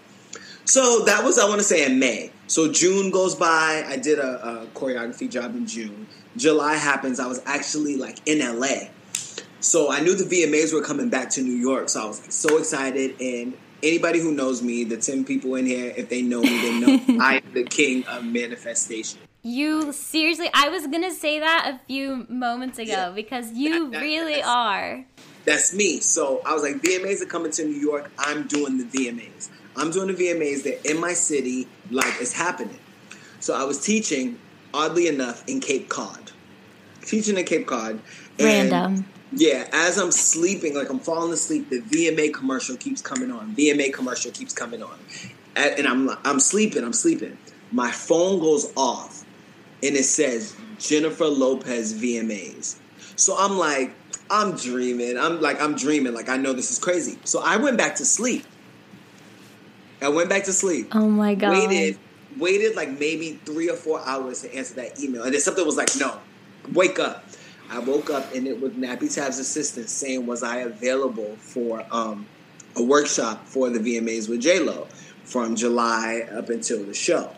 [0.65, 2.31] So that was, I want to say, in May.
[2.45, 3.83] So June goes by.
[3.87, 6.05] I did a, a choreography job in June.
[6.35, 7.19] July happens.
[7.19, 8.89] I was actually like in LA
[9.59, 12.57] so I knew the VMAs were coming back to New York, so I was so
[12.57, 13.19] excited.
[13.19, 16.79] And anybody who knows me, the ten people in here, if they know me, they
[16.79, 19.19] know I am the king of manifestation.
[19.43, 23.11] You seriously, I was gonna say that a few moments ago yeah.
[23.11, 25.05] because you that, that, really that's, are.
[25.45, 26.01] That's me.
[26.01, 28.11] So I was like, VMAs are coming to New York.
[28.19, 29.49] I'm doing the VMAs.
[29.75, 30.63] I'm doing the VMAs.
[30.63, 31.67] They're in my city.
[31.89, 32.79] Like it's happening.
[33.39, 34.39] So I was teaching,
[34.73, 36.31] oddly enough, in Cape Cod.
[37.01, 38.01] Teaching in Cape Cod.
[38.39, 43.55] Random yeah, as I'm sleeping, like I'm falling asleep, the VMA commercial keeps coming on.
[43.55, 44.97] VMA commercial keeps coming on,
[45.55, 46.83] and I'm I'm sleeping.
[46.83, 47.37] I'm sleeping.
[47.71, 49.25] My phone goes off,
[49.83, 52.77] and it says Jennifer Lopez VMAs.
[53.17, 53.93] So I'm like,
[54.29, 55.17] I'm dreaming.
[55.17, 56.13] I'm like, I'm dreaming.
[56.13, 57.19] Like I know this is crazy.
[57.25, 58.45] So I went back to sleep.
[60.01, 60.89] I went back to sleep.
[60.95, 61.51] Oh my god!
[61.51, 61.97] Waited,
[62.37, 65.75] waited like maybe three or four hours to answer that email, and then something was
[65.75, 66.19] like, no,
[66.71, 67.25] wake up.
[67.69, 72.25] I woke up and it was Nappy Tab's assistant saying, "Was I available for um,
[72.75, 74.87] a workshop for the VMAs with J Lo
[75.23, 77.31] from July up until the show?"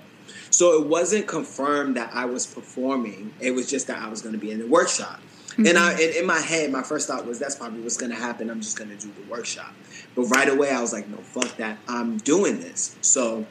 [0.52, 3.34] So it wasn't confirmed that I was performing.
[3.40, 5.20] It was just that I was going to be in the workshop.
[5.52, 5.66] Mm-hmm.
[5.68, 8.18] And I, and in my head, my first thought was, "That's probably what's going to
[8.18, 8.50] happen.
[8.50, 9.74] I'm just going to do the workshop."
[10.16, 11.78] But right away, I was like, "No, fuck that.
[11.88, 13.46] I'm doing this." So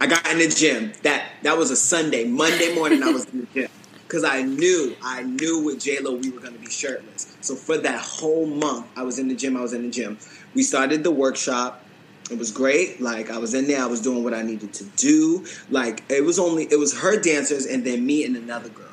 [0.00, 0.92] I got in the gym.
[1.02, 2.24] That that was a Sunday.
[2.24, 3.70] Monday morning, I was in the gym
[4.08, 7.36] because I knew, I knew with J Lo we were going to be shirtless.
[7.42, 9.54] So for that whole month, I was in the gym.
[9.54, 10.18] I was in the gym.
[10.54, 11.84] We started the workshop.
[12.30, 13.02] It was great.
[13.02, 13.82] Like I was in there.
[13.82, 15.44] I was doing what I needed to do.
[15.68, 18.86] Like it was only it was her dancers and then me and another girl.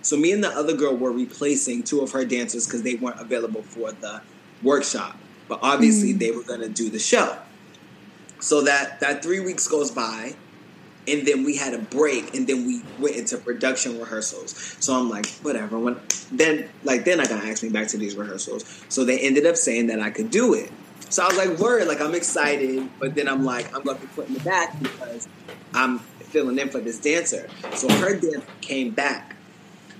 [0.00, 3.20] So me and the other girl were replacing two of her dancers because they weren't
[3.20, 4.22] available for the
[4.62, 5.18] workshop.
[5.48, 6.18] But obviously mm.
[6.18, 7.36] they were going to do the show.
[8.40, 10.34] So that that three weeks goes by
[11.06, 14.76] and then we had a break and then we went into production rehearsals.
[14.80, 15.78] So i'm like whatever.
[15.78, 18.84] When then like then i got asked me back to these rehearsals.
[18.88, 20.70] So they ended up saying that i could do it.
[21.08, 22.88] So i was like word like i'm excited.
[22.98, 25.28] But then i'm like i'm gonna be put in the back because
[25.74, 27.48] i'm filling in for this dancer.
[27.74, 29.36] So her dancer came back.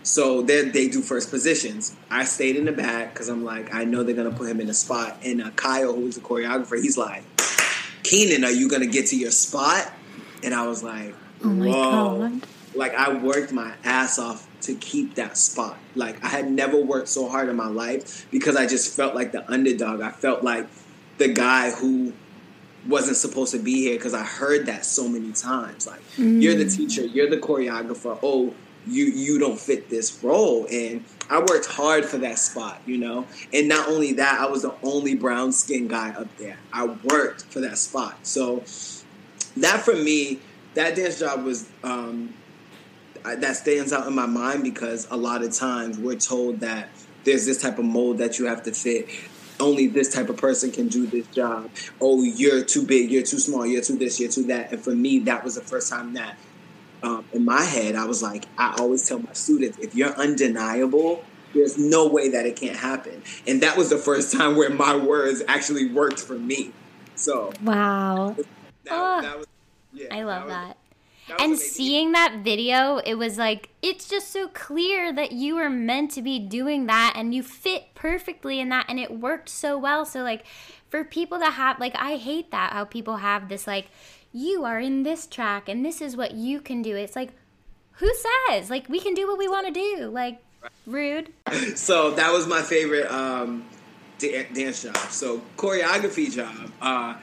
[0.05, 1.95] So then they do first positions.
[2.11, 4.69] I stayed in the back because i'm like i know they're gonna put him in
[4.69, 5.19] a spot.
[5.25, 7.25] And uh, kyle who's the choreographer he's like
[8.05, 9.93] keenan are you gonna get to your spot
[10.43, 12.29] and I was like, oh whoa.
[12.29, 12.47] God.
[12.75, 15.77] Like I worked my ass off to keep that spot.
[15.95, 19.33] Like I had never worked so hard in my life because I just felt like
[19.33, 20.01] the underdog.
[20.01, 20.69] I felt like
[21.19, 22.13] the guy who
[22.89, 25.87] wasn't supposed to be here because I heard that so many times.
[25.87, 26.41] Like mm.
[26.41, 26.77] you're the mm.
[26.77, 28.19] teacher, you're the choreographer.
[28.23, 28.55] Oh,
[28.87, 33.27] you you don't fit this role and I worked hard for that spot, you know.
[33.53, 36.59] And not only that, I was the only brown skin guy up there.
[36.73, 38.19] I worked for that spot.
[38.27, 38.65] So
[39.59, 40.41] that for me,
[40.75, 42.33] that dance job was um,
[43.25, 46.89] that stands out in my mind because a lot of times we're told that
[47.25, 49.09] there's this type of mold that you have to fit.
[49.61, 51.71] only this type of person can do this job.
[52.01, 54.73] Oh, you're too big, you're too small, you're too this, you're too that.
[54.73, 56.37] And for me, that was the first time that
[57.03, 61.25] um, in my head, I was like, I always tell my students, if you're undeniable,
[61.55, 63.23] there's no way that it can't happen.
[63.47, 66.73] And that was the first time where my words actually worked for me.
[67.15, 68.35] So wow,
[68.85, 69.47] that, oh, that was,
[69.93, 70.77] yeah, I love that.
[71.29, 75.71] that And seeing that video, it was like, it's just so clear that you were
[75.71, 79.79] meant to be doing that and you fit perfectly in that and it worked so
[79.79, 80.05] well.
[80.05, 80.45] So, like,
[80.91, 83.87] for people that have, like, I hate that how people have this, like,
[84.33, 86.97] you are in this track and this is what you can do.
[86.97, 87.31] It's like,
[87.93, 88.11] who
[88.49, 88.71] says?
[88.71, 90.09] Like, we can do what we want to do.
[90.09, 90.43] Like,
[90.87, 91.33] rude.
[91.75, 93.65] so that was my favorite um,
[94.19, 94.97] da- dance job.
[94.97, 96.71] So choreography job.
[96.81, 97.15] Uh,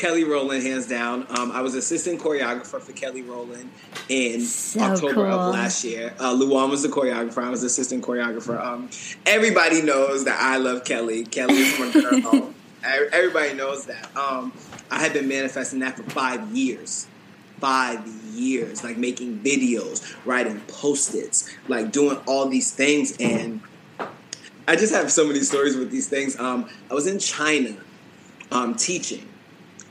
[0.00, 1.26] Kelly Rowland, hands down.
[1.28, 3.70] Um, I was assistant choreographer for Kelly Rowland
[4.08, 5.24] in So October cool.
[5.26, 6.14] of last year.
[6.18, 7.44] Uh, Luam was the choreographer.
[7.44, 8.58] I was assistant choreographer.
[8.58, 8.88] Um,
[9.26, 11.24] everybody knows that I love Kelly.
[11.24, 12.54] Kelly is my girl.
[12.82, 14.08] Everybody knows that.
[14.16, 14.54] Um,
[14.90, 17.06] I had been manifesting that for five years.
[17.58, 23.60] Five years, like making videos, writing post-its, like doing all these things, and
[24.66, 26.40] I just have so many stories with these things.
[26.40, 27.76] Um, I was in China
[28.50, 29.26] um, teaching.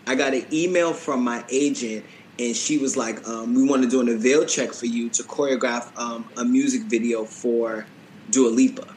[0.10, 2.04] I got an email from my agent,
[2.40, 5.22] and she was like, um, "We want to do an avail check for you to
[5.22, 7.86] choreograph um, a music video for
[8.32, 8.88] Dua Lipa."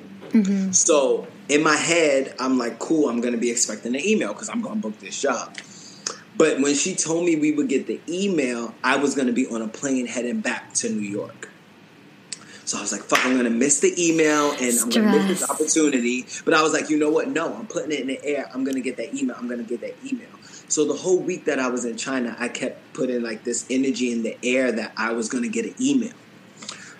[0.73, 4.49] So in my head, I'm like, "Cool, I'm going to be expecting an email because
[4.49, 5.55] I'm going to book this job."
[6.35, 9.47] But when she told me we would get the email, I was going to be
[9.47, 11.51] on a plane heading back to New York.
[12.65, 15.19] So I was like, fuck, I'm going to miss the email and I'm going to
[15.29, 16.25] miss this opportunity.
[16.47, 17.29] But I was like, you know what?
[17.29, 18.49] No, I'm putting it in the air.
[18.55, 19.37] I'm going to get that email.
[19.39, 20.29] I'm going to get that email.
[20.73, 24.11] So the whole week that I was in China, I kept putting like this energy
[24.11, 26.15] in the air that I was going to get an email.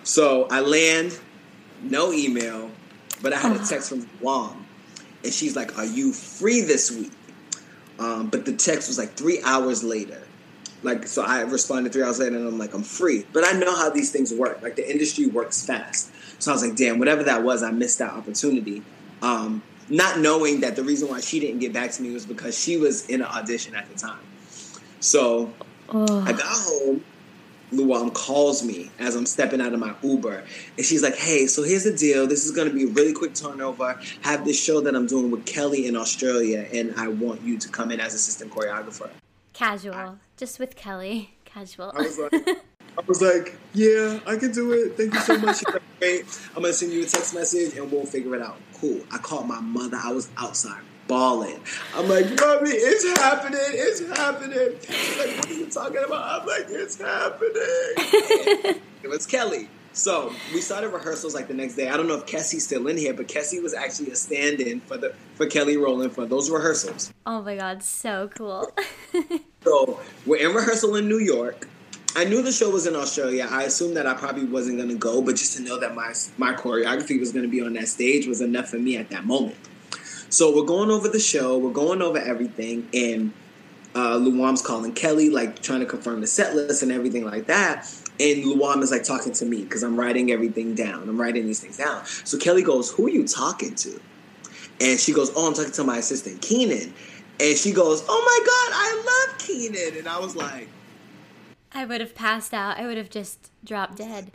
[0.03, 1.19] So I land,
[1.81, 2.69] no email,
[3.23, 4.57] but I had a text from Luam.
[5.23, 7.13] And she's like, Are you free this week?
[7.97, 10.21] Um, but the text was like three hours later.
[10.83, 13.25] Like, so I responded three hours later and I'm like, I'm free.
[13.33, 14.61] But I know how these things work.
[14.61, 16.11] Like, the industry works fast.
[16.37, 18.83] So I was like, damn, whatever that was, I missed that opportunity.
[19.23, 22.57] Um, not knowing that the reason why she didn't get back to me was because
[22.57, 24.19] she was in an audition at the time.
[24.99, 25.53] So
[25.89, 27.03] Oh, I got home.
[27.71, 30.43] Luam calls me as I'm stepping out of my Uber.
[30.77, 32.27] And she's like, hey, so here's the deal.
[32.27, 33.83] This is going to be a really quick turnover.
[34.23, 37.57] I have this show that I'm doing with Kelly in Australia, and I want you
[37.57, 39.09] to come in as assistant choreographer.
[39.53, 40.19] casual.
[40.37, 41.33] Just with Kelly.
[41.45, 41.93] Casual.
[42.97, 44.97] I was like, I was like, yeah, I can do it.
[44.97, 45.57] Thank you so much.
[45.59, 46.25] She's like, Great.
[46.55, 48.57] I'm gonna send you a text message and we'll figure it out.
[48.75, 49.01] Cool.
[49.11, 49.97] I called my mother.
[50.01, 51.59] I was outside bawling.
[51.95, 53.59] I'm like, mommy, it's happening.
[53.61, 54.75] It's happening.
[54.87, 56.41] She's like, what are you talking about?
[56.41, 57.51] I'm like, it's happening.
[59.03, 59.69] it was Kelly.
[59.93, 61.87] So we started rehearsals like the next day.
[61.87, 64.97] I don't know if Kessie's still in here, but Kessie was actually a stand-in for
[64.97, 67.13] the for Kelly Rowland for those rehearsals.
[67.27, 68.71] oh my god, so cool.
[69.63, 71.69] So we're in rehearsal in New York.
[72.15, 73.47] I knew the show was in Australia.
[73.49, 76.13] I assumed that I probably wasn't going to go, but just to know that my
[76.37, 79.25] my choreography was going to be on that stage was enough for me at that
[79.25, 79.57] moment.
[80.29, 81.57] So we're going over the show.
[81.57, 83.33] We're going over everything, and
[83.95, 87.91] uh, Luam's calling Kelly, like trying to confirm the set list and everything like that.
[88.19, 91.09] And Luam is like talking to me because I'm writing everything down.
[91.09, 92.05] I'm writing these things down.
[92.05, 93.99] So Kelly goes, "Who are you talking to?"
[94.79, 96.93] And she goes, "Oh, I'm talking to my assistant Keenan."
[97.39, 100.67] And she goes, "Oh my God, I love Keenan." And I was like,
[101.73, 102.77] I would have passed out.
[102.77, 104.31] I would have just dropped dead.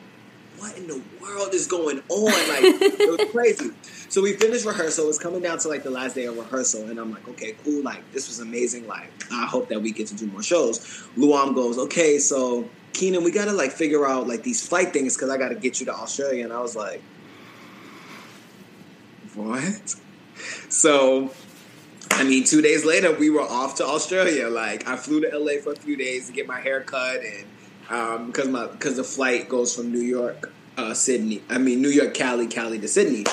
[0.58, 3.70] "What in the world is going on?" Like it was crazy.
[4.08, 5.08] So we finished rehearsal.
[5.08, 7.82] It's coming down to like the last day of rehearsal, and I'm like, "Okay, cool.
[7.82, 8.86] Like this was amazing.
[8.86, 10.80] Like I hope that we get to do more shows."
[11.16, 15.30] Luam goes, "Okay, so Keenan, we gotta like figure out like these flight things because
[15.30, 17.00] I gotta get you to Australia." And I was like,
[19.34, 19.94] "What?"
[20.68, 21.32] So
[22.12, 24.48] I mean, two days later, we were off to Australia.
[24.48, 28.26] Like, I flew to LA for a few days to get my hair cut, and
[28.26, 31.42] because my because the flight goes from New York, uh, Sydney.
[31.48, 33.24] I mean, New York, Cali, Cali to Sydney.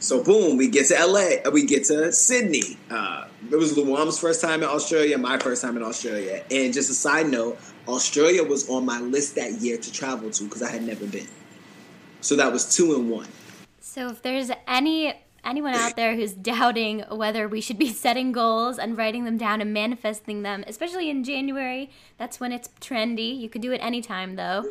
[0.00, 1.38] So boom, we get to LA.
[1.44, 2.78] uh, We get to Sydney.
[2.90, 6.44] Uh, it was Luam's first time in Australia, my first time in Australia.
[6.50, 10.44] And just a side note, Australia was on my list that year to travel to
[10.44, 11.26] because I had never been.
[12.20, 13.26] So that was two in one.
[13.80, 15.14] So if there's any
[15.48, 19.60] anyone out there who's doubting whether we should be setting goals and writing them down
[19.60, 23.38] and manifesting them, especially in January, that's when it's trendy.
[23.38, 24.64] You could do it anytime though.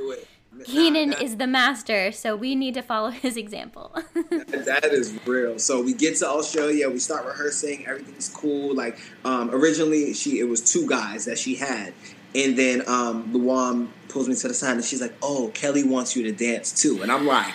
[0.65, 3.91] Keenan Nah, is the master, so we need to follow his example.
[4.13, 5.59] that is real.
[5.59, 8.73] So we get to Australia, we start rehearsing, everything's cool.
[8.73, 11.93] Like um, originally, she it was two guys that she had,
[12.33, 16.15] and then um, Luam pulls me to the side and she's like, "Oh, Kelly wants
[16.15, 17.53] you to dance too," and I'm like,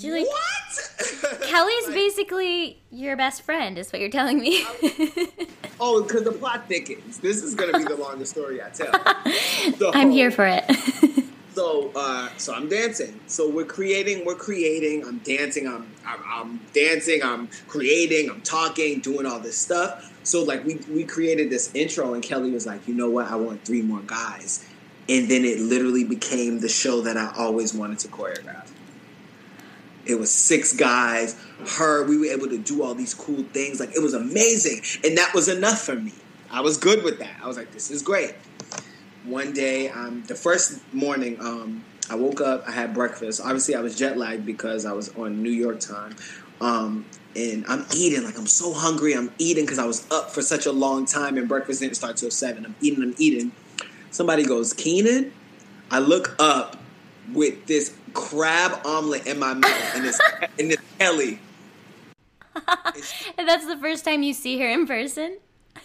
[0.00, 1.40] She's like, what?
[1.48, 4.64] Kelly's Like, basically your best friend, is what you're telling me.
[5.80, 7.18] Oh, because the plot thickens.
[7.18, 8.92] This is gonna be the longest story I tell.
[9.78, 10.64] So- I'm here for it.
[11.54, 13.20] So, uh, so I'm dancing.
[13.28, 14.24] So we're creating.
[14.24, 15.04] We're creating.
[15.04, 15.68] I'm dancing.
[15.68, 17.22] I'm, I'm, I'm dancing.
[17.22, 18.28] I'm creating.
[18.28, 18.98] I'm talking.
[18.98, 20.12] Doing all this stuff.
[20.24, 23.28] So like we we created this intro, and Kelly was like, you know what?
[23.28, 24.66] I want three more guys,
[25.08, 28.66] and then it literally became the show that I always wanted to choreograph.
[30.08, 31.36] It was six guys.
[31.76, 32.04] Her.
[32.04, 33.80] We were able to do all these cool things.
[33.80, 36.12] Like it was amazing, and that was enough for me.
[36.50, 37.36] I was good with that.
[37.42, 38.34] I was like, this is great
[39.28, 43.40] one day, um, the first morning, um, I woke up, I had breakfast.
[43.42, 46.16] Obviously, I was jet lagged because I was on New York time.
[46.60, 47.04] Um,
[47.36, 49.14] and I'm eating, like, I'm so hungry.
[49.14, 52.16] I'm eating because I was up for such a long time and breakfast didn't start
[52.16, 52.64] till 7.
[52.64, 53.52] I'm eating, I'm eating.
[54.10, 55.32] Somebody goes, Keenan?
[55.90, 56.78] I look up
[57.32, 60.20] with this crab omelet in my mouth and it's,
[60.58, 61.40] and it's Kelly.
[63.38, 65.38] and that's the first time you see her in person.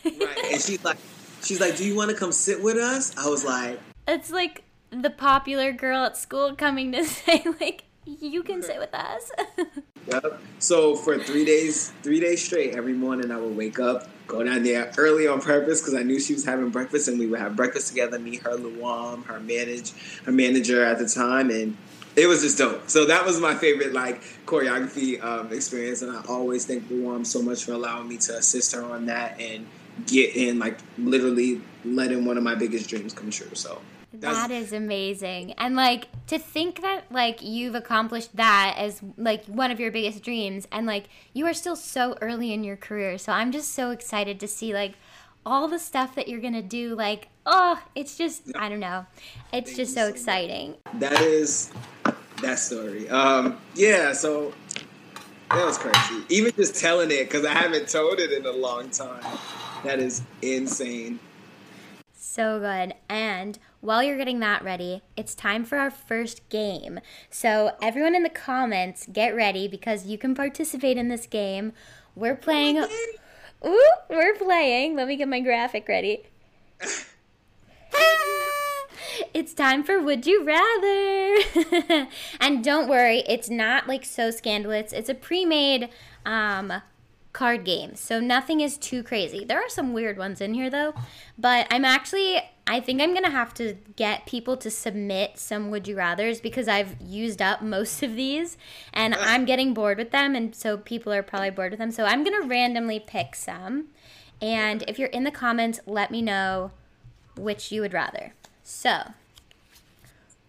[0.03, 0.51] Right.
[0.51, 0.97] And she's like,
[1.43, 3.15] she's like, do you want to come sit with us?
[3.17, 8.43] I was like, It's like the popular girl at school coming to say, like, you
[8.43, 9.31] can sit with us.
[10.07, 10.41] Yep.
[10.59, 14.63] So for three days, three days straight, every morning I would wake up, go down
[14.63, 17.55] there early on purpose because I knew she was having breakfast, and we would have
[17.55, 18.19] breakfast together.
[18.19, 19.93] Me, her, Luam, her manage,
[20.25, 21.77] her manager at the time, and
[22.15, 22.89] it was just dope.
[22.89, 27.41] So that was my favorite like choreography um, experience, and I always thank Luam so
[27.41, 29.65] much for allowing me to assist her on that and
[30.07, 33.53] get in like literally letting one of my biggest dreams come true.
[33.53, 33.81] So
[34.13, 35.53] That is amazing.
[35.53, 40.23] And like to think that like you've accomplished that as like one of your biggest
[40.23, 43.17] dreams and like you are still so early in your career.
[43.17, 44.93] So I'm just so excited to see like
[45.45, 49.05] all the stuff that you're going to do like oh, it's just I don't know.
[49.51, 50.75] It's just so exciting.
[50.95, 51.71] that is
[52.41, 53.09] that story.
[53.09, 54.53] Um, yeah, so
[55.49, 56.23] that was crazy.
[56.29, 59.23] Even just telling it because I haven't told it in a long time.
[59.83, 61.19] That is insane.
[62.15, 62.95] So good.
[63.09, 66.99] And while you're getting that ready, it's time for our first game.
[67.29, 71.73] So, everyone in the comments, get ready because you can participate in this game.
[72.15, 72.85] We're playing.
[73.65, 74.95] Ooh, we're playing.
[74.95, 76.23] Let me get my graphic ready.
[79.33, 82.07] it's time for Would You Rather.
[82.39, 84.91] and don't worry, it's not like so scandalous.
[84.91, 85.89] It's a pre made
[86.25, 86.73] um,
[87.33, 87.99] card games.
[87.99, 89.43] So nothing is too crazy.
[89.43, 90.93] There are some weird ones in here though.
[91.37, 95.71] But I'm actually, I think I'm going to have to get people to submit some
[95.71, 98.57] Would You Rathers because I've used up most of these
[98.93, 100.35] and I'm getting bored with them.
[100.35, 101.91] And so people are probably bored with them.
[101.91, 103.87] So I'm going to randomly pick some.
[104.39, 106.71] And if you're in the comments, let me know
[107.35, 108.33] which you would rather.
[108.63, 109.13] So,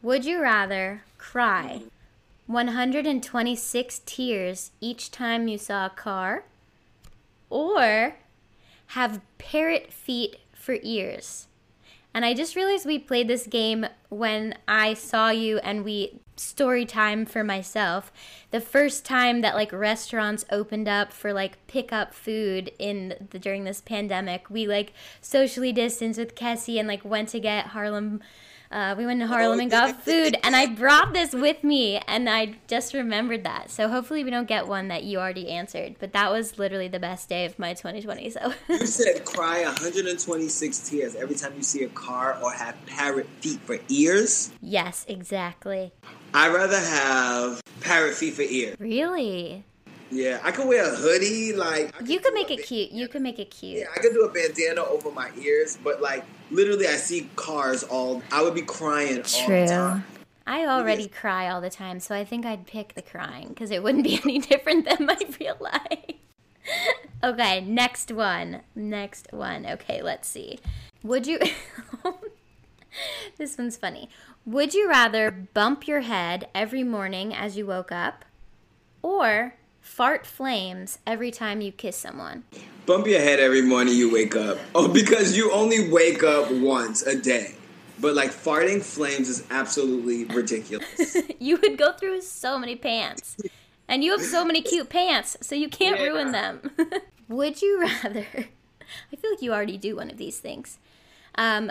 [0.03, 1.83] would you rather cry
[2.47, 6.45] 126 tears each time you saw a car
[7.55, 8.17] or
[8.89, 11.47] have parrot feet for ears?
[12.13, 16.85] And I just realized we played this game when I saw you and we story
[16.85, 18.13] time for myself.
[18.51, 23.39] The first time that like restaurants opened up for like pick up food in the,
[23.39, 28.21] during this pandemic, we like socially distanced with Kessie and like went to get Harlem
[28.71, 32.29] uh, we went to Harlem and got food, and I brought this with me, and
[32.29, 33.71] I just remembered that.
[33.71, 35.97] So hopefully we don't get one that you already answered.
[35.99, 38.31] But that was literally the best day of my 2020.
[38.31, 43.27] So You said cry 126 tears every time you see a car or have parrot
[43.41, 44.51] feet for ears.
[44.61, 45.93] yes, exactly.
[46.33, 48.77] I'd rather have parrot feet for ears.
[48.81, 49.65] Really,
[50.15, 51.53] Yeah, I could wear a hoodie.
[51.53, 52.93] Like I you could make it cute.
[52.93, 53.81] You could make it cute.
[53.81, 57.83] Yeah, I could do a bandana over my ears, but like literally, I see cars
[57.83, 58.23] all.
[58.31, 59.67] I would be crying all the True.
[59.67, 60.05] time.
[60.47, 63.83] I already cry all the time, so I think I'd pick the crying because it
[63.83, 66.15] wouldn't be any different than my real life.
[67.25, 68.61] okay, next one.
[68.77, 69.67] Next one.
[69.67, 70.61] Okay, let's see.
[71.03, 71.41] Would you.
[73.37, 74.09] this one's funny.
[74.47, 78.25] Would you rather bump your head every morning as you woke up
[79.03, 79.55] or
[79.85, 82.43] fart flames every time you kiss someone?
[82.87, 84.59] Bump your head every morning you wake up.
[84.75, 87.55] Oh, because you only wake up once a day.
[88.01, 91.17] But like farting flames is absolutely ridiculous.
[91.39, 93.37] you would go through so many pants.
[93.87, 96.07] And you have so many cute pants, so you can't Yeah.
[96.07, 96.71] ruin them.
[97.29, 98.27] would you rather?
[99.13, 100.79] I feel like you already do one of these things.
[101.37, 101.71] Um,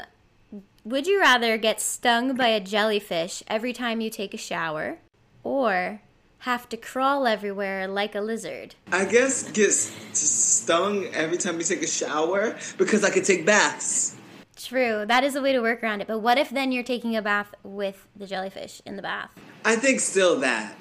[0.85, 4.99] would you rather get stung by a jellyfish every time you take a shower
[5.43, 6.01] or
[6.43, 8.75] have to crawl everywhere like a lizard?
[8.91, 14.17] I guess get stung every time you take a shower because I could take baths.
[14.57, 16.07] True, that is a way to work around it.
[16.07, 19.31] But what if then you're taking a bath with the jellyfish in the bath?
[19.63, 20.75] I think still that.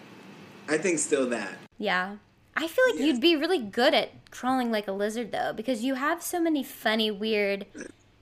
[0.69, 1.53] I think still that.
[1.79, 2.17] Yeah.
[2.57, 5.95] I feel like you'd be really good at crawling like a lizard though, because you
[5.95, 7.67] have so many funny, weird,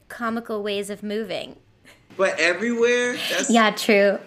[0.09, 1.57] comical ways of moving.
[2.19, 4.19] But everywhere, that's Yeah, true.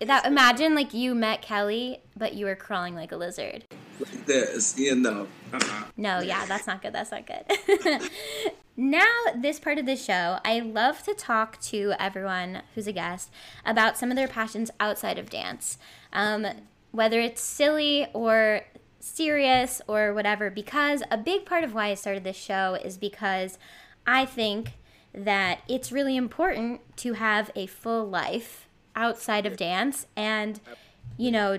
[0.00, 3.64] That imagine like you met Kelly, but you were crawling like a lizard.
[4.00, 5.26] like this, you know.
[5.52, 5.84] Uh-uh.
[5.96, 6.92] No, yeah, that's not good.
[6.92, 8.10] That's not good.
[8.76, 9.06] now,
[9.36, 13.30] this part of the show, I love to talk to everyone who's a guest
[13.64, 15.78] about some of their passions outside of dance,
[16.12, 16.46] um,
[16.90, 18.62] whether it's silly or
[19.00, 20.50] serious or whatever.
[20.50, 23.58] Because a big part of why I started this show is because
[24.06, 24.72] I think
[25.14, 30.60] that it's really important to have a full life outside of dance and
[31.16, 31.58] you know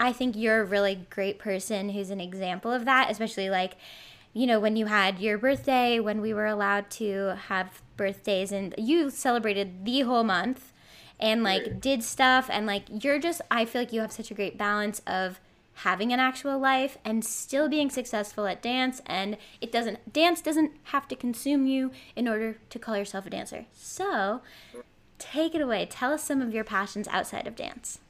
[0.00, 3.76] I think you're a really great person who's an example of that, especially like,
[4.32, 8.74] you know, when you had your birthday, when we were allowed to have birthdays, and
[8.78, 10.72] you celebrated the whole month
[11.18, 11.80] and like Right.
[11.80, 12.48] did stuff.
[12.50, 15.40] And like, you're just, I feel like you have such a great balance of
[15.74, 19.00] having an actual life and still being successful at dance.
[19.06, 23.30] And it doesn't, dance doesn't have to consume you in order to call yourself a
[23.30, 23.66] dancer.
[23.72, 24.42] So,
[25.18, 25.86] take it away.
[25.86, 28.00] Tell us some of your passions outside of dance.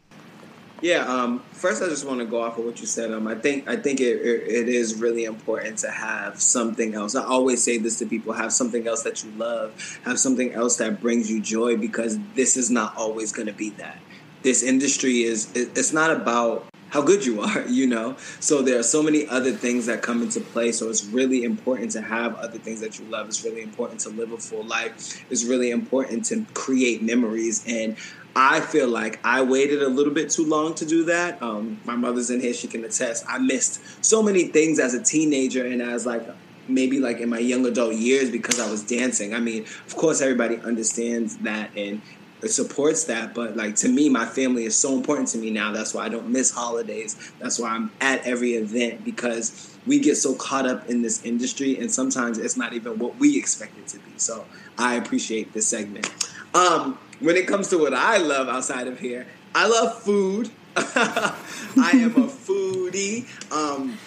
[0.81, 1.05] Yeah.
[1.07, 3.11] Um, first, I just want to go off of what you said.
[3.13, 7.15] Um, I think I think it, it, it is really important to have something else.
[7.15, 10.77] I always say this to people: have something else that you love, have something else
[10.77, 13.99] that brings you joy, because this is not always going to be that.
[14.43, 18.17] This industry is it, it's not about how good you are, you know.
[18.41, 20.73] So there are so many other things that come into play.
[20.73, 23.29] So it's really important to have other things that you love.
[23.29, 25.25] It's really important to live a full life.
[25.31, 27.65] It's really important to create memories.
[27.67, 27.97] And
[28.37, 31.43] I feel like I waited a little bit too long to do that.
[31.43, 33.25] Um, my mother's in here; she can attest.
[33.29, 36.27] I missed so many things as a teenager and as like
[36.69, 39.35] maybe like in my young adult years because I was dancing.
[39.35, 42.03] I mean, of course, everybody understands that and
[42.41, 45.73] it supports that, but like to me, my family is so important to me now.
[45.73, 47.33] That's why I don't miss holidays.
[47.41, 51.79] That's why I'm at every event because we get so caught up in this industry,
[51.79, 54.13] and sometimes it's not even what we expect it to be.
[54.19, 54.45] So
[54.77, 56.09] I appreciate this segment.
[56.55, 60.51] Um, when it comes to what I love outside of here, I love food.
[60.77, 63.27] I am a foodie.
[63.53, 63.99] Um,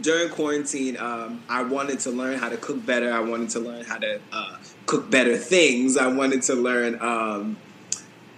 [0.00, 3.12] during quarantine, um, I wanted to learn how to cook better.
[3.12, 4.56] I wanted to learn how to uh,
[4.86, 5.96] cook better things.
[5.96, 7.56] I wanted to learn um,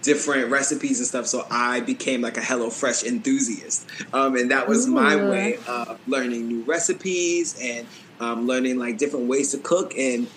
[0.03, 1.25] different recipes and stuff.
[1.25, 6.47] So I became like a HelloFresh enthusiast, um, and that was my way of learning
[6.47, 7.87] new recipes and
[8.19, 9.97] um, learning like different ways to cook.
[9.97, 10.27] And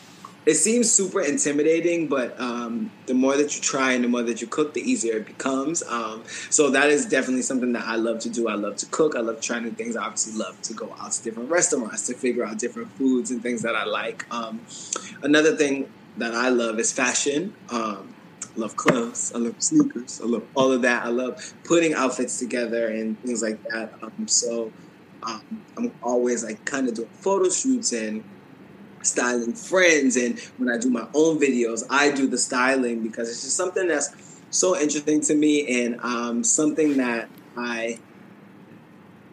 [0.50, 4.40] it seems super intimidating, but um, the more that you try and the more that
[4.40, 5.80] you cook, the easier it becomes.
[5.84, 8.48] Um, so that is definitely something that I love to do.
[8.48, 9.14] I love to cook.
[9.14, 9.94] I love trying new things.
[9.94, 13.40] I obviously love to go out to different restaurants to figure out different foods and
[13.40, 14.26] things that I like.
[14.34, 14.60] Um,
[15.22, 17.54] another thing that I love is fashion.
[17.70, 19.30] Um, I love clothes.
[19.32, 20.20] I love sneakers.
[20.20, 21.04] I love all of that.
[21.04, 23.94] I love putting outfits together and things like that.
[24.02, 24.72] Um, so
[25.22, 28.24] um, I'm always like kind of doing photo shoots and
[29.02, 30.16] styling friends.
[30.16, 33.88] And when I do my own videos, I do the styling because it's just something
[33.88, 34.10] that's
[34.50, 37.98] so interesting to me and um, something that I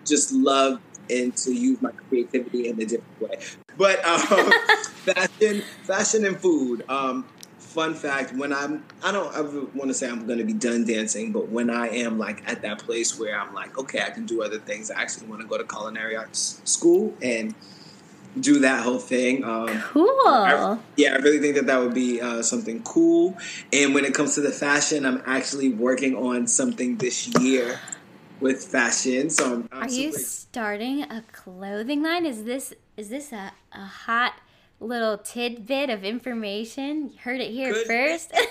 [0.05, 3.37] just love and to use my creativity in a different way.
[3.77, 4.51] But um,
[5.05, 6.83] fashion, fashion and food.
[6.89, 7.25] Um,
[7.57, 10.85] fun fact: when I'm, I don't ever want to say I'm going to be done
[10.85, 14.25] dancing, but when I am like at that place where I'm like, okay, I can
[14.25, 14.91] do other things.
[14.91, 17.55] I actually want to go to culinary arts school and
[18.41, 19.43] do that whole thing.
[19.43, 20.07] Um, Cool.
[20.27, 23.37] I- yeah, I really think that that would be uh, something cool.
[23.73, 27.79] And when it comes to the fashion, I'm actually working on something this year
[28.39, 29.29] with fashion.
[29.29, 32.25] So I'm, I'm Are you starting a clothing line?
[32.25, 34.33] Is this is this a, a hot
[34.79, 37.09] little tidbit of information?
[37.11, 38.31] You heard it here first.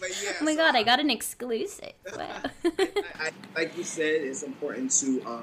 [0.00, 1.92] Yeah, oh my so god, I I- got an exclusive.
[2.16, 2.40] Wow.
[2.64, 5.42] I, I, like you said, it's important to um,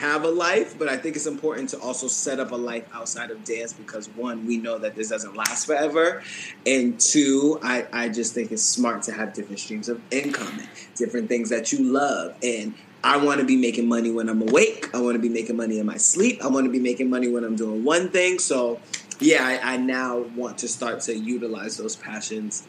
[0.00, 3.30] have a life, but I think it's important to also set up a life outside
[3.30, 6.22] of dance because one, we know that this doesn't last forever,
[6.64, 10.62] and two, I, I just think it's smart to have different streams of income,
[10.96, 12.74] different things that you love, and
[13.04, 14.88] I want to be making money when I'm awake.
[14.94, 16.42] I want to be making money in my sleep.
[16.42, 18.38] I want to be making money when I'm doing one thing.
[18.38, 18.78] So,
[19.20, 22.66] yeah, I, I now want to start to utilize those passions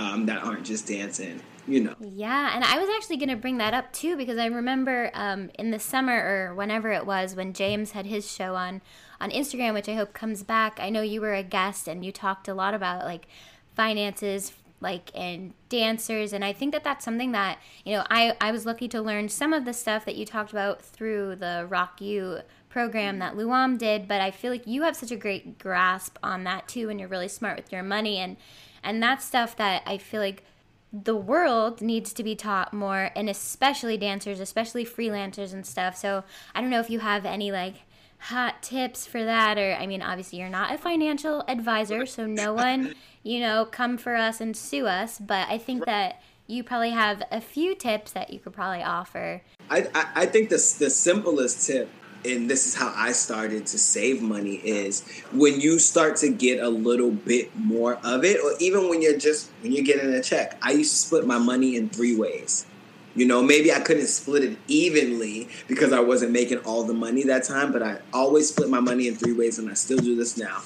[0.00, 1.40] um, that aren't just dancing.
[1.66, 1.94] You know.
[2.00, 5.50] Yeah, and I was actually going to bring that up too because I remember um,
[5.58, 8.80] in the summer or whenever it was when James had his show on
[9.20, 10.78] on Instagram, which I hope comes back.
[10.80, 13.28] I know you were a guest and you talked a lot about like
[13.76, 18.50] finances, like and dancers, and I think that that's something that you know I I
[18.50, 22.00] was lucky to learn some of the stuff that you talked about through the Rock
[22.00, 22.38] You
[22.70, 26.44] program that Luam did, but I feel like you have such a great grasp on
[26.44, 28.38] that too, and you're really smart with your money and
[28.82, 30.44] and that's stuff that I feel like
[30.92, 35.96] the world needs to be taught more, and especially dancers, especially freelancers and stuff.
[35.96, 36.24] So
[36.54, 37.74] I don't know if you have any like
[38.18, 42.54] hot tips for that, or I mean, obviously you're not a financial advisor, so no
[42.54, 45.18] one, you know, come for us and sue us.
[45.18, 49.42] But I think that you probably have a few tips that you could probably offer.
[49.70, 51.88] I, I, I think the, the simplest tip
[52.24, 56.62] and this is how I started to save money is when you start to get
[56.62, 60.22] a little bit more of it, or even when you're just when you're getting a
[60.22, 60.58] check.
[60.62, 62.66] I used to split my money in three ways.
[63.14, 67.24] You know, maybe I couldn't split it evenly because I wasn't making all the money
[67.24, 70.14] that time, but I always split my money in three ways, and I still do
[70.14, 70.62] this now: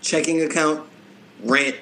[0.00, 0.86] checking account,
[1.42, 1.76] rent,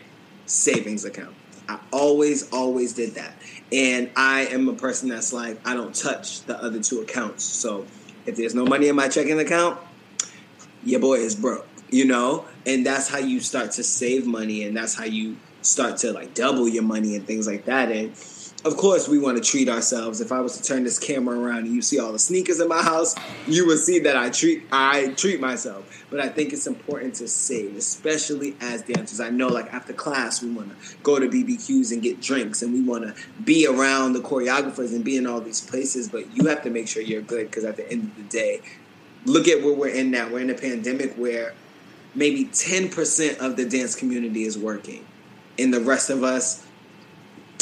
[0.47, 1.35] savings account.
[1.69, 3.35] I always, always did that.
[3.73, 7.43] And I am a person that's like, I don't touch the other two accounts.
[7.43, 7.87] So
[8.27, 9.79] if there's no money in my checking account,
[10.85, 12.45] your boy is broke, you know?
[12.65, 16.35] And that's how you start to save money and that's how you start to like
[16.35, 17.91] double your money and things like that.
[17.91, 18.17] And
[18.67, 20.21] of course, we want to treat ourselves.
[20.21, 22.67] If I was to turn this camera around and you see all the sneakers in
[22.67, 23.15] my house,
[23.47, 26.05] you would see that I treat I treat myself.
[26.11, 29.21] But I think it's important to save, especially as dancers.
[29.21, 32.75] I know, like after class, we want to go to BBQs and get drinks, and
[32.75, 33.15] we want to
[33.45, 36.09] be around the choreographers and be in all these places.
[36.09, 38.63] But you have to make sure you're good because at the end of the day,
[39.27, 40.29] look at where we're in now.
[40.29, 41.55] We're in a pandemic where
[42.17, 45.07] maybe 10% of the dance community is working,
[45.57, 46.66] and the rest of us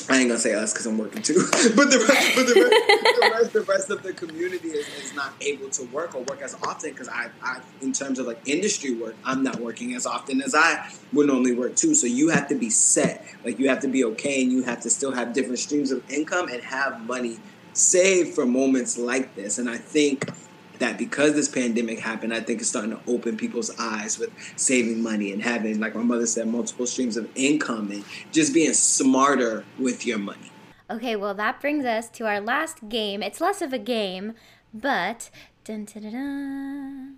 [0.09, 1.35] I ain't gonna say us because I'm working too,
[1.77, 5.71] but the rest, but the rest, the, rest of the community is, is not able
[5.71, 9.17] to work or work as often because I, I, in terms of like industry work,
[9.25, 11.95] I'm not working as often as I would normally work too.
[11.95, 14.81] So you have to be set, like you have to be okay, and you have
[14.83, 17.39] to still have different streams of income and have money
[17.73, 19.59] saved for moments like this.
[19.59, 20.29] And I think
[20.79, 25.03] that because this pandemic happened, I think it's starting to open people's eyes with saving
[25.03, 29.65] money and having, like my mother said, multiple streams of income and just being smarter
[29.79, 30.51] with your money.
[30.91, 33.23] Okay, well, that brings us to our last game.
[33.23, 34.35] It's less of a game,
[34.73, 35.31] but.
[35.65, 37.17] Dun, dun, dun,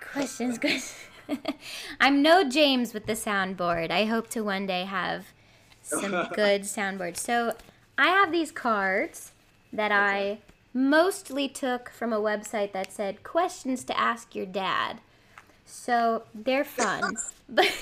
[0.00, 0.94] questions, questions.
[2.00, 3.90] I'm no James with the soundboard.
[3.90, 5.26] I hope to one day have
[5.82, 7.18] some good soundboards.
[7.18, 7.54] So
[7.98, 9.32] I have these cards
[9.72, 9.92] that.
[9.92, 10.38] I
[10.76, 15.00] mostly took from a website that said questions to ask your dad.
[15.64, 17.16] So they're fun.
[17.48, 17.74] but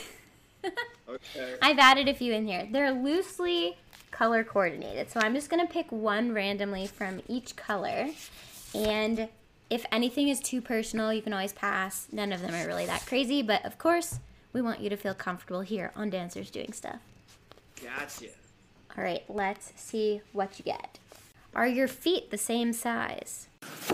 [1.09, 1.57] okay.
[1.62, 2.68] I've added a few in here.
[2.70, 3.76] They're loosely
[4.12, 5.11] color coordinated.
[5.11, 8.11] So I'm just going to pick one randomly from each color.
[8.72, 9.28] And
[9.70, 12.07] if anything is too personal, you can always pass.
[12.12, 14.20] None of them are really that crazy, but of course,
[14.53, 17.01] we want you to feel comfortable here on Dancers Doing Stuff.
[17.82, 18.26] Gotcha.
[18.97, 21.01] All right, let's see what you get.
[21.55, 23.48] Are your feet the same size?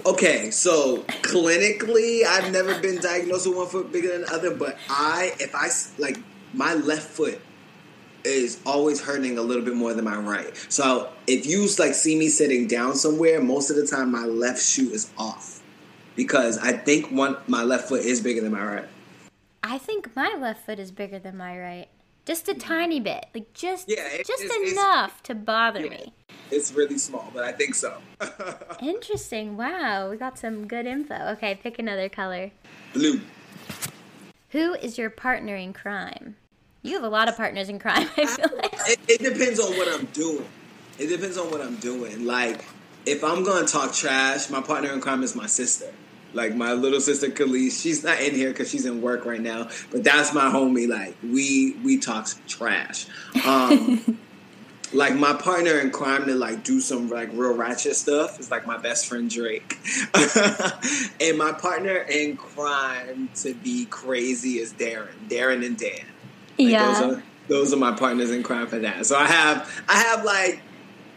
[0.07, 4.79] Okay, so clinically, I've never been diagnosed with one foot bigger than the other, but
[4.89, 6.19] I, if I, like,
[6.55, 7.41] my left foot
[8.25, 10.57] is always hurting a little bit more than my right.
[10.69, 14.63] So if you, like, see me sitting down somewhere, most of the time my left
[14.63, 15.63] shoe is off
[16.17, 18.89] because I think one, my left foot is bigger than my right.
[19.63, 21.89] I think my left foot is bigger than my right.
[22.25, 22.61] Just a mm-hmm.
[22.61, 23.27] tiny bit.
[23.35, 25.91] Like, just, yeah, it, just it's, enough it's, to bother yeah.
[25.91, 26.13] me.
[26.51, 27.99] It's really small, but I think so.
[28.83, 29.57] Interesting.
[29.57, 31.15] Wow, we got some good info.
[31.33, 32.51] Okay, pick another color.
[32.93, 33.21] Blue.
[34.51, 36.37] Who is your partner in crime?
[36.83, 38.09] You have a lot of partners in crime.
[38.17, 40.47] I feel like it, it depends on what I'm doing.
[40.99, 42.27] It depends on what I'm doing.
[42.27, 42.65] Like,
[43.07, 45.93] if I'm gonna talk trash, my partner in crime is my sister.
[46.33, 49.69] Like my little sister Khalees, she's not in here because she's in work right now.
[49.91, 50.89] But that's my homie.
[50.89, 53.07] Like we we talk trash.
[53.47, 54.19] Um,
[54.93, 58.67] like my partner in crime to like do some like real ratchet stuff is like
[58.67, 59.79] my best friend Drake,
[61.21, 65.93] and my partner in crime to be crazy is Darren, Darren and Dan.
[66.59, 69.07] Like, yeah, those are, those are my partners in crime for that.
[69.07, 70.61] So I have I have like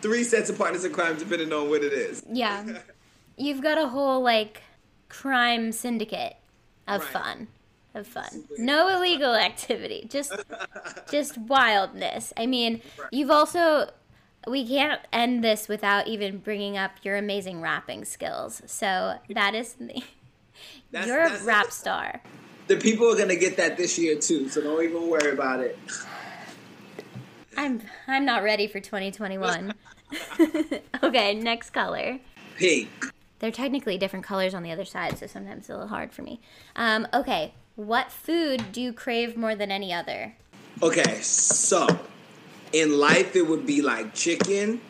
[0.02, 2.24] three sets of partners in crime depending on what it is.
[2.32, 2.80] Yeah,
[3.38, 4.62] you've got a whole like
[5.10, 6.36] crime syndicate
[6.88, 7.12] of right.
[7.12, 7.48] fun
[7.96, 8.46] of fun.
[8.58, 10.08] No illegal activity.
[10.10, 10.34] Just
[11.12, 12.34] just wildness.
[12.38, 12.82] I mean,
[13.12, 13.90] you've also
[14.48, 18.62] we can't end this without even bringing up your amazing rapping skills.
[18.66, 20.04] So that is the,
[20.92, 22.22] that's, you're that's, a rap star.
[22.68, 25.78] The people are gonna get that this year too, so don't even worry about it.
[27.58, 29.74] I'm I'm not ready for 2021.
[31.04, 32.20] okay, next color.
[32.58, 32.90] Pink.
[33.40, 36.22] They're technically different colors on the other side, so sometimes it's a little hard for
[36.22, 36.40] me.
[36.76, 40.36] Um, okay, what food do you crave more than any other?
[40.82, 41.88] Okay, so
[42.72, 44.82] in life it would be like chicken,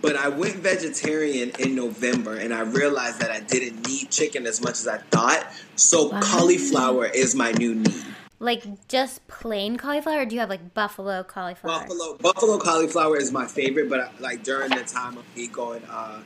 [0.00, 4.62] but I went vegetarian in November and I realized that I didn't need chicken as
[4.62, 5.46] much as I thought.
[5.76, 6.20] So wow.
[6.22, 8.04] cauliflower is my new need.
[8.38, 11.80] Like just plain cauliflower, or do you have like buffalo cauliflower?
[11.80, 16.22] Buffalo buffalo cauliflower is my favorite, but like during the time of me going, uh,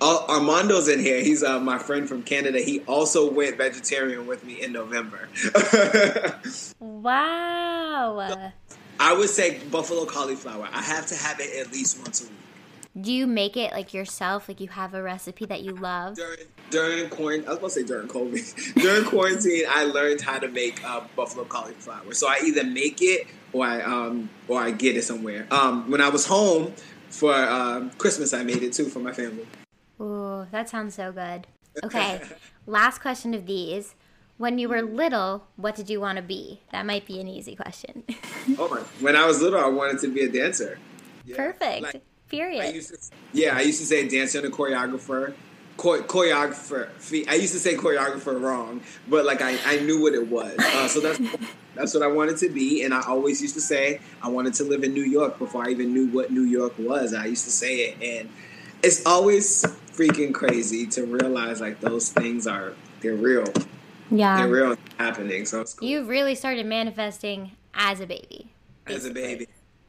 [0.00, 1.22] Armando's in here.
[1.22, 2.58] He's uh, my friend from Canada.
[2.58, 5.28] He also went vegetarian with me in November.
[6.80, 8.52] wow.
[8.98, 10.68] I would say buffalo cauliflower.
[10.72, 12.32] I have to have it at least once a week.
[12.98, 14.48] Do you make it like yourself?
[14.48, 16.16] Like you have a recipe that you love?
[16.16, 16.38] During
[16.70, 18.74] during quarantine, I was going to say during COVID.
[18.82, 22.14] during quarantine, I learned how to make uh, buffalo cauliflower.
[22.14, 25.46] So I either make it or I um or I get it somewhere.
[25.50, 26.72] Um, when I was home
[27.10, 29.46] for um, Christmas, I made it too for my family.
[30.00, 31.46] Ooh, that sounds so good.
[31.84, 32.22] Okay,
[32.66, 33.94] last question of these.
[34.38, 36.62] When you were little, what did you want to be?
[36.72, 38.02] That might be an easy question.
[38.58, 38.80] oh my!
[39.00, 40.78] When I was little, I wanted to be a dancer.
[41.26, 41.36] Yeah.
[41.36, 41.82] Perfect.
[41.82, 42.64] Like, Period.
[42.64, 42.98] I used to,
[43.32, 45.34] yeah, I used to say dancer and a choreographer.
[45.76, 46.88] choreographer.
[47.28, 50.56] I used to say choreographer wrong, but like I, I knew what it was.
[50.58, 51.20] Uh, so that's
[51.74, 54.64] that's what I wanted to be, and I always used to say I wanted to
[54.64, 57.14] live in New York before I even knew what New York was.
[57.14, 58.30] I used to say it, and
[58.82, 59.64] it's always
[59.96, 63.46] freaking crazy to realize like those things are they're real.
[64.10, 65.46] Yeah, they're real happening.
[65.46, 65.88] So cool.
[65.88, 68.52] you really started manifesting as a baby.
[68.84, 68.94] Basically.
[68.94, 69.46] As a baby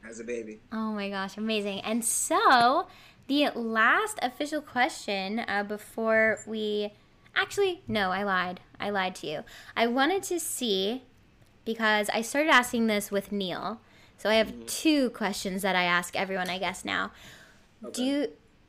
[0.08, 0.60] as a baby.
[0.72, 1.80] Oh my gosh, amazing.
[1.80, 2.86] And so,
[3.26, 6.92] the last official question uh, before we
[7.34, 8.60] actually, no, I lied.
[8.80, 9.44] I lied to you.
[9.76, 11.02] I wanted to see
[11.64, 13.80] because I started asking this with Neil.
[14.16, 14.66] So I have mm-hmm.
[14.66, 17.12] two questions that I ask everyone, I guess, now.
[17.84, 17.92] Okay.
[17.92, 18.28] Do you,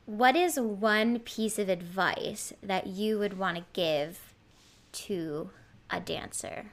[0.10, 4.34] what is one piece of advice that you would want to give
[4.92, 5.52] to
[5.92, 6.72] a dancer?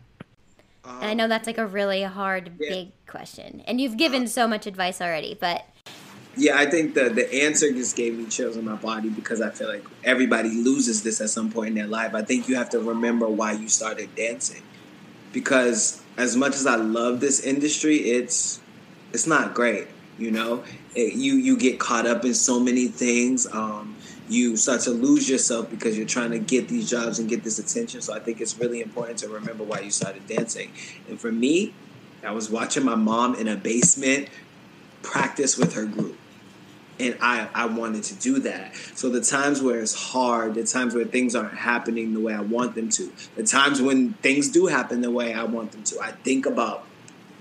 [0.82, 2.70] Um, and I know that's like a really hard, yeah.
[2.70, 3.62] big question.
[3.66, 5.66] And you've given so much advice already, but.
[6.34, 9.50] Yeah, I think the, the answer just gave me chills in my body because I
[9.50, 12.14] feel like everybody loses this at some point in their life.
[12.14, 14.62] I think you have to remember why you started dancing.
[15.34, 18.60] Because as much as I love this industry, it's
[19.12, 19.88] it's not great.
[20.18, 20.64] You know,
[20.94, 23.46] it, you you get caught up in so many things.
[23.46, 23.96] Um,
[24.28, 27.58] you start to lose yourself because you're trying to get these jobs and get this
[27.58, 28.00] attention.
[28.00, 30.72] So I think it's really important to remember why you started dancing.
[31.08, 31.74] And for me,
[32.24, 34.28] I was watching my mom in a basement
[35.02, 36.18] practice with her group.
[36.98, 38.74] And I, I wanted to do that.
[38.94, 42.40] So the times where it's hard, the times where things aren't happening the way I
[42.40, 46.00] want them to, the times when things do happen the way I want them to,
[46.00, 46.86] I think about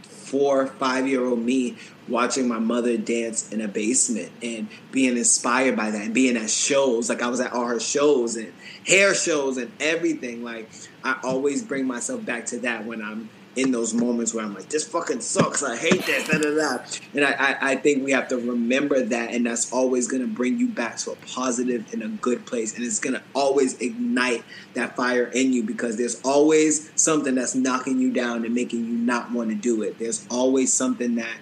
[0.01, 1.77] four, five year old me
[2.07, 6.49] watching my mother dance in a basement and being inspired by that and being at
[6.49, 7.09] shows.
[7.09, 8.53] Like I was at all her shows and
[8.85, 10.43] hair shows and everything.
[10.43, 10.69] Like
[11.03, 14.69] I always bring myself back to that when I'm in those moments where I'm like,
[14.69, 15.63] this fucking sucks.
[15.63, 16.27] I hate this.
[16.27, 16.83] Da, da, da.
[17.13, 19.33] And I, I, I think we have to remember that.
[19.33, 22.75] And that's always going to bring you back to a positive and a good place.
[22.75, 24.43] And it's going to always ignite
[24.73, 28.97] that fire in you because there's always something that's knocking you down and making you
[28.97, 29.99] not want to do it.
[29.99, 31.37] There's always something that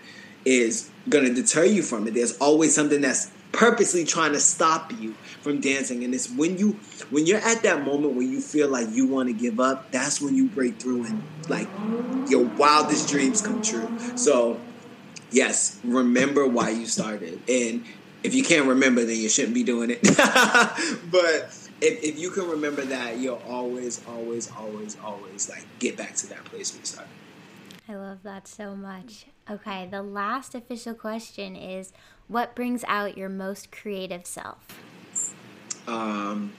[0.46, 2.14] is going to deter you from it.
[2.14, 6.04] There's always something that's purposely trying to stop you from dancing.
[6.04, 6.74] And it's when you
[7.10, 10.20] when you're at that moment where you feel like you want to give up that's
[10.20, 11.70] when you break through and like
[12.30, 13.88] your wildest dreams come true.
[14.18, 14.60] So
[15.32, 17.40] yes remember why you started.
[17.48, 17.86] And
[18.24, 20.02] if you can't remember then you shouldn't be doing it.
[21.12, 26.16] But if, if you can remember that you'll always always always always like get back
[26.16, 27.10] to that place where you started
[27.88, 29.26] I love that so much.
[29.50, 31.92] Okay, the last official question is
[32.28, 34.58] what brings out your most creative self?
[35.86, 36.54] Um,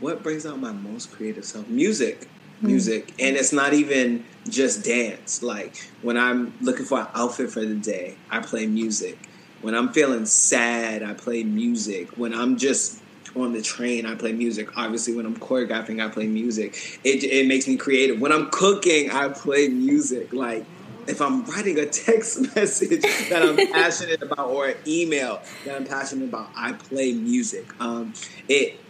[0.00, 1.68] what brings out my most creative self?
[1.68, 2.28] Music.
[2.60, 3.06] Music.
[3.06, 3.20] Mm-hmm.
[3.20, 5.44] And it's not even just dance.
[5.44, 9.18] Like when I'm looking for an outfit for the day, I play music.
[9.62, 12.18] When I'm feeling sad, I play music.
[12.18, 13.00] When I'm just
[13.36, 14.76] on the train, I play music.
[14.76, 17.00] Obviously, when I'm choreographing, I play music.
[17.04, 18.20] It, it makes me creative.
[18.20, 20.32] When I'm cooking, I play music.
[20.32, 20.64] Like,
[21.06, 25.84] if I'm writing a text message that I'm passionate about or an email that I'm
[25.84, 27.66] passionate about, I play music.
[27.80, 28.14] Um,
[28.48, 28.80] it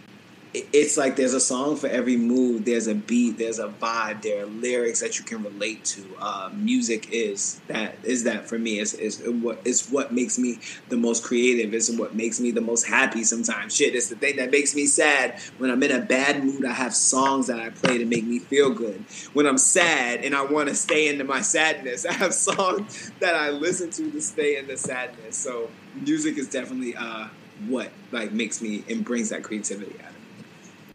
[0.73, 2.65] it's like there's a song for every mood.
[2.65, 3.37] There's a beat.
[3.37, 4.21] There's a vibe.
[4.21, 6.05] There are lyrics that you can relate to.
[6.19, 8.79] Uh, music is that is that for me.
[8.79, 11.73] It's, it's what it's what makes me the most creative.
[11.73, 13.23] It's what makes me the most happy.
[13.23, 13.95] Sometimes shit.
[13.95, 15.39] It's the thing that makes me sad.
[15.57, 18.39] When I'm in a bad mood, I have songs that I play to make me
[18.39, 19.03] feel good.
[19.33, 23.35] When I'm sad and I want to stay into my sadness, I have songs that
[23.35, 25.37] I listen to to stay in the sadness.
[25.37, 27.27] So music is definitely uh,
[27.67, 30.14] what like makes me and brings that creativity out.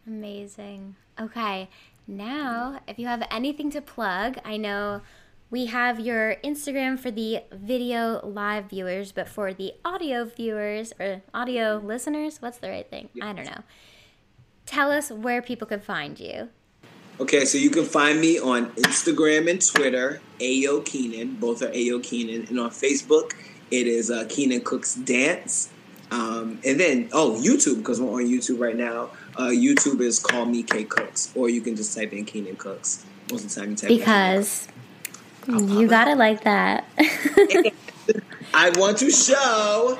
[0.06, 0.96] Amazing.
[1.20, 1.68] Okay,
[2.06, 5.02] now if you have anything to plug, I know
[5.50, 11.22] we have your Instagram for the video live viewers, but for the audio viewers or
[11.34, 13.08] audio listeners, what's the right thing?
[13.20, 13.62] I don't know.
[14.64, 16.48] Tell us where people can find you.
[17.18, 21.34] Okay, so you can find me on Instagram and Twitter, Ayo Keenan.
[21.34, 22.46] Both are Ayo Keenan.
[22.48, 23.32] And on Facebook,
[23.70, 25.68] it is uh, Keenan Cooks Dance.
[26.10, 29.10] Um, and then, oh, YouTube, because we're on YouTube right now.
[29.40, 33.06] Uh, YouTube is Call Me K Cooks, or you can just type in Keenan Cooks.
[33.30, 34.68] Most of the time, you type because
[35.48, 36.84] you gotta like that.
[38.52, 39.96] I want to show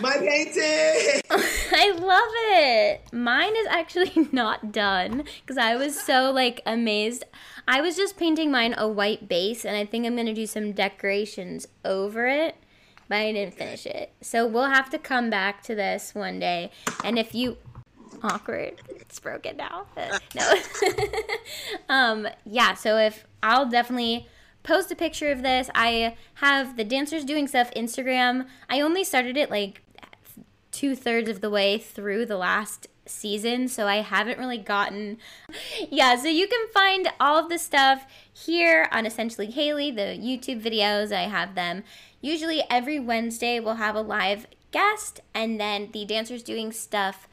[0.00, 1.22] my painting.
[1.30, 3.02] I love it.
[3.12, 7.22] Mine is actually not done because I was so like amazed.
[7.68, 10.72] I was just painting mine a white base, and I think I'm gonna do some
[10.72, 12.56] decorations over it
[13.10, 14.12] but I didn't finish it.
[14.20, 16.70] So we'll have to come back to this one day.
[17.02, 17.56] And if you
[18.22, 19.86] awkward, it's broken now.
[20.34, 20.54] no.
[21.88, 22.74] um, yeah.
[22.74, 24.26] So if I'll definitely
[24.62, 25.70] post a picture of this.
[25.74, 28.46] I have the dancers doing stuff Instagram.
[28.68, 29.82] I only started it like
[30.70, 35.18] two thirds of the way through the last season, so I haven't really gotten.
[35.90, 40.62] Yeah, so you can find all of the stuff here on Essentially Haley, the YouTube
[40.62, 41.10] videos.
[41.10, 41.82] I have them
[42.20, 43.58] usually every Wednesday.
[43.58, 47.28] We'll have a live guest, and then the dancers doing stuff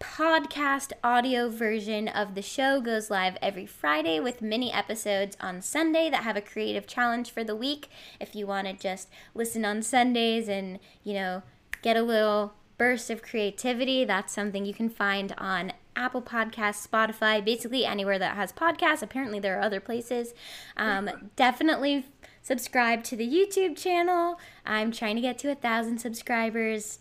[0.00, 6.08] podcast audio version of the show goes live every Friday with mini episodes on Sunday
[6.10, 7.88] that have a creative challenge for the week.
[8.18, 11.42] If you want to just listen on Sundays and, you know,
[11.82, 14.06] get a little burst of creativity.
[14.06, 19.02] That's something you can find on Apple Podcasts, Spotify, basically anywhere that has podcasts.
[19.02, 20.32] Apparently, there are other places.
[20.78, 22.06] Um, definitely
[22.40, 24.40] subscribe to the YouTube channel.
[24.64, 27.00] I'm trying to get to a thousand subscribers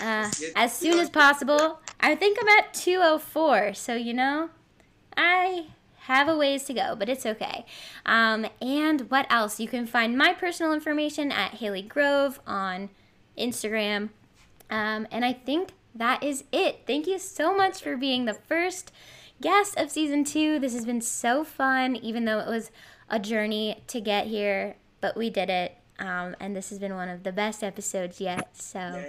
[0.00, 1.80] uh, as soon as possible.
[2.00, 4.50] I think I'm at 204, so you know,
[5.16, 5.66] I
[6.00, 7.64] have a ways to go, but it's okay.
[8.06, 9.60] Um, and what else?
[9.60, 12.90] You can find my personal information at Haley Grove on
[13.38, 14.10] Instagram,
[14.70, 16.82] um, and I think that is it.
[16.86, 18.92] Thank you so much for being the first
[19.40, 20.58] guest of season two.
[20.58, 22.70] This has been so fun, even though it was
[23.08, 25.76] a journey to get here, but we did it.
[26.00, 28.56] Um, and this has been one of the best episodes yet.
[28.56, 29.04] So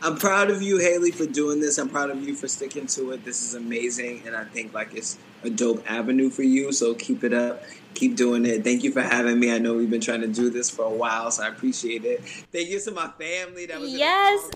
[0.00, 1.78] I'm proud of you, Haley, for doing this.
[1.78, 3.24] I'm proud of you for sticking to it.
[3.24, 6.70] This is amazing, and I think like it's a dope avenue for you.
[6.70, 7.64] So keep it up,
[7.94, 8.62] keep doing it.
[8.62, 9.52] Thank you for having me.
[9.52, 12.22] I know we've been trying to do this for a while, so I appreciate it.
[12.52, 14.50] Thank you to my family that was yes.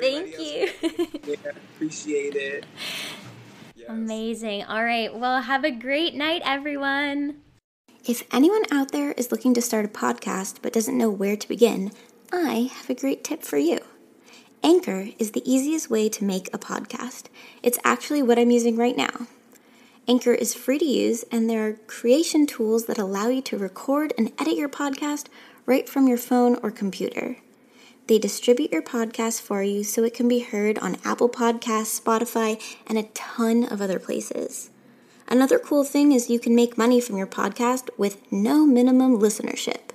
[0.00, 0.68] Thank you.
[1.24, 2.66] yeah, appreciate it.
[3.76, 3.90] Yes.
[3.90, 4.64] Amazing.
[4.64, 5.16] All right.
[5.16, 7.36] Well, have a great night, everyone.
[8.08, 11.46] If anyone out there is looking to start a podcast but doesn't know where to
[11.46, 11.92] begin,
[12.32, 13.80] I have a great tip for you.
[14.62, 17.24] Anchor is the easiest way to make a podcast.
[17.62, 19.26] It's actually what I'm using right now.
[20.08, 24.14] Anchor is free to use, and there are creation tools that allow you to record
[24.16, 25.26] and edit your podcast
[25.66, 27.36] right from your phone or computer.
[28.06, 32.58] They distribute your podcast for you so it can be heard on Apple Podcasts, Spotify,
[32.86, 34.70] and a ton of other places.
[35.30, 39.90] Another cool thing is you can make money from your podcast with no minimum listenership.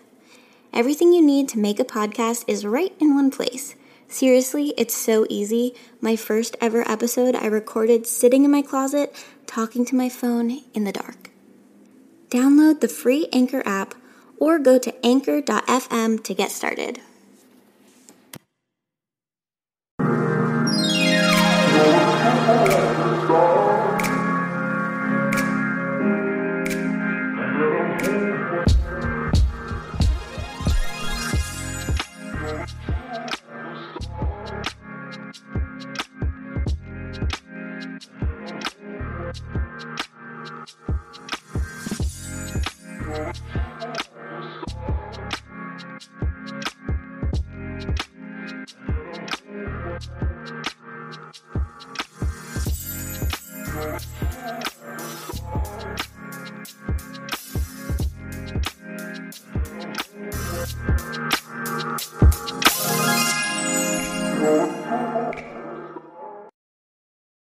[0.71, 3.75] Everything you need to make a podcast is right in one place.
[4.07, 5.73] Seriously, it's so easy.
[5.99, 9.11] My first ever episode I recorded sitting in my closet,
[9.47, 11.31] talking to my phone in the dark.
[12.29, 13.95] Download the free Anchor app
[14.37, 16.99] or go to anchor.fm to get started.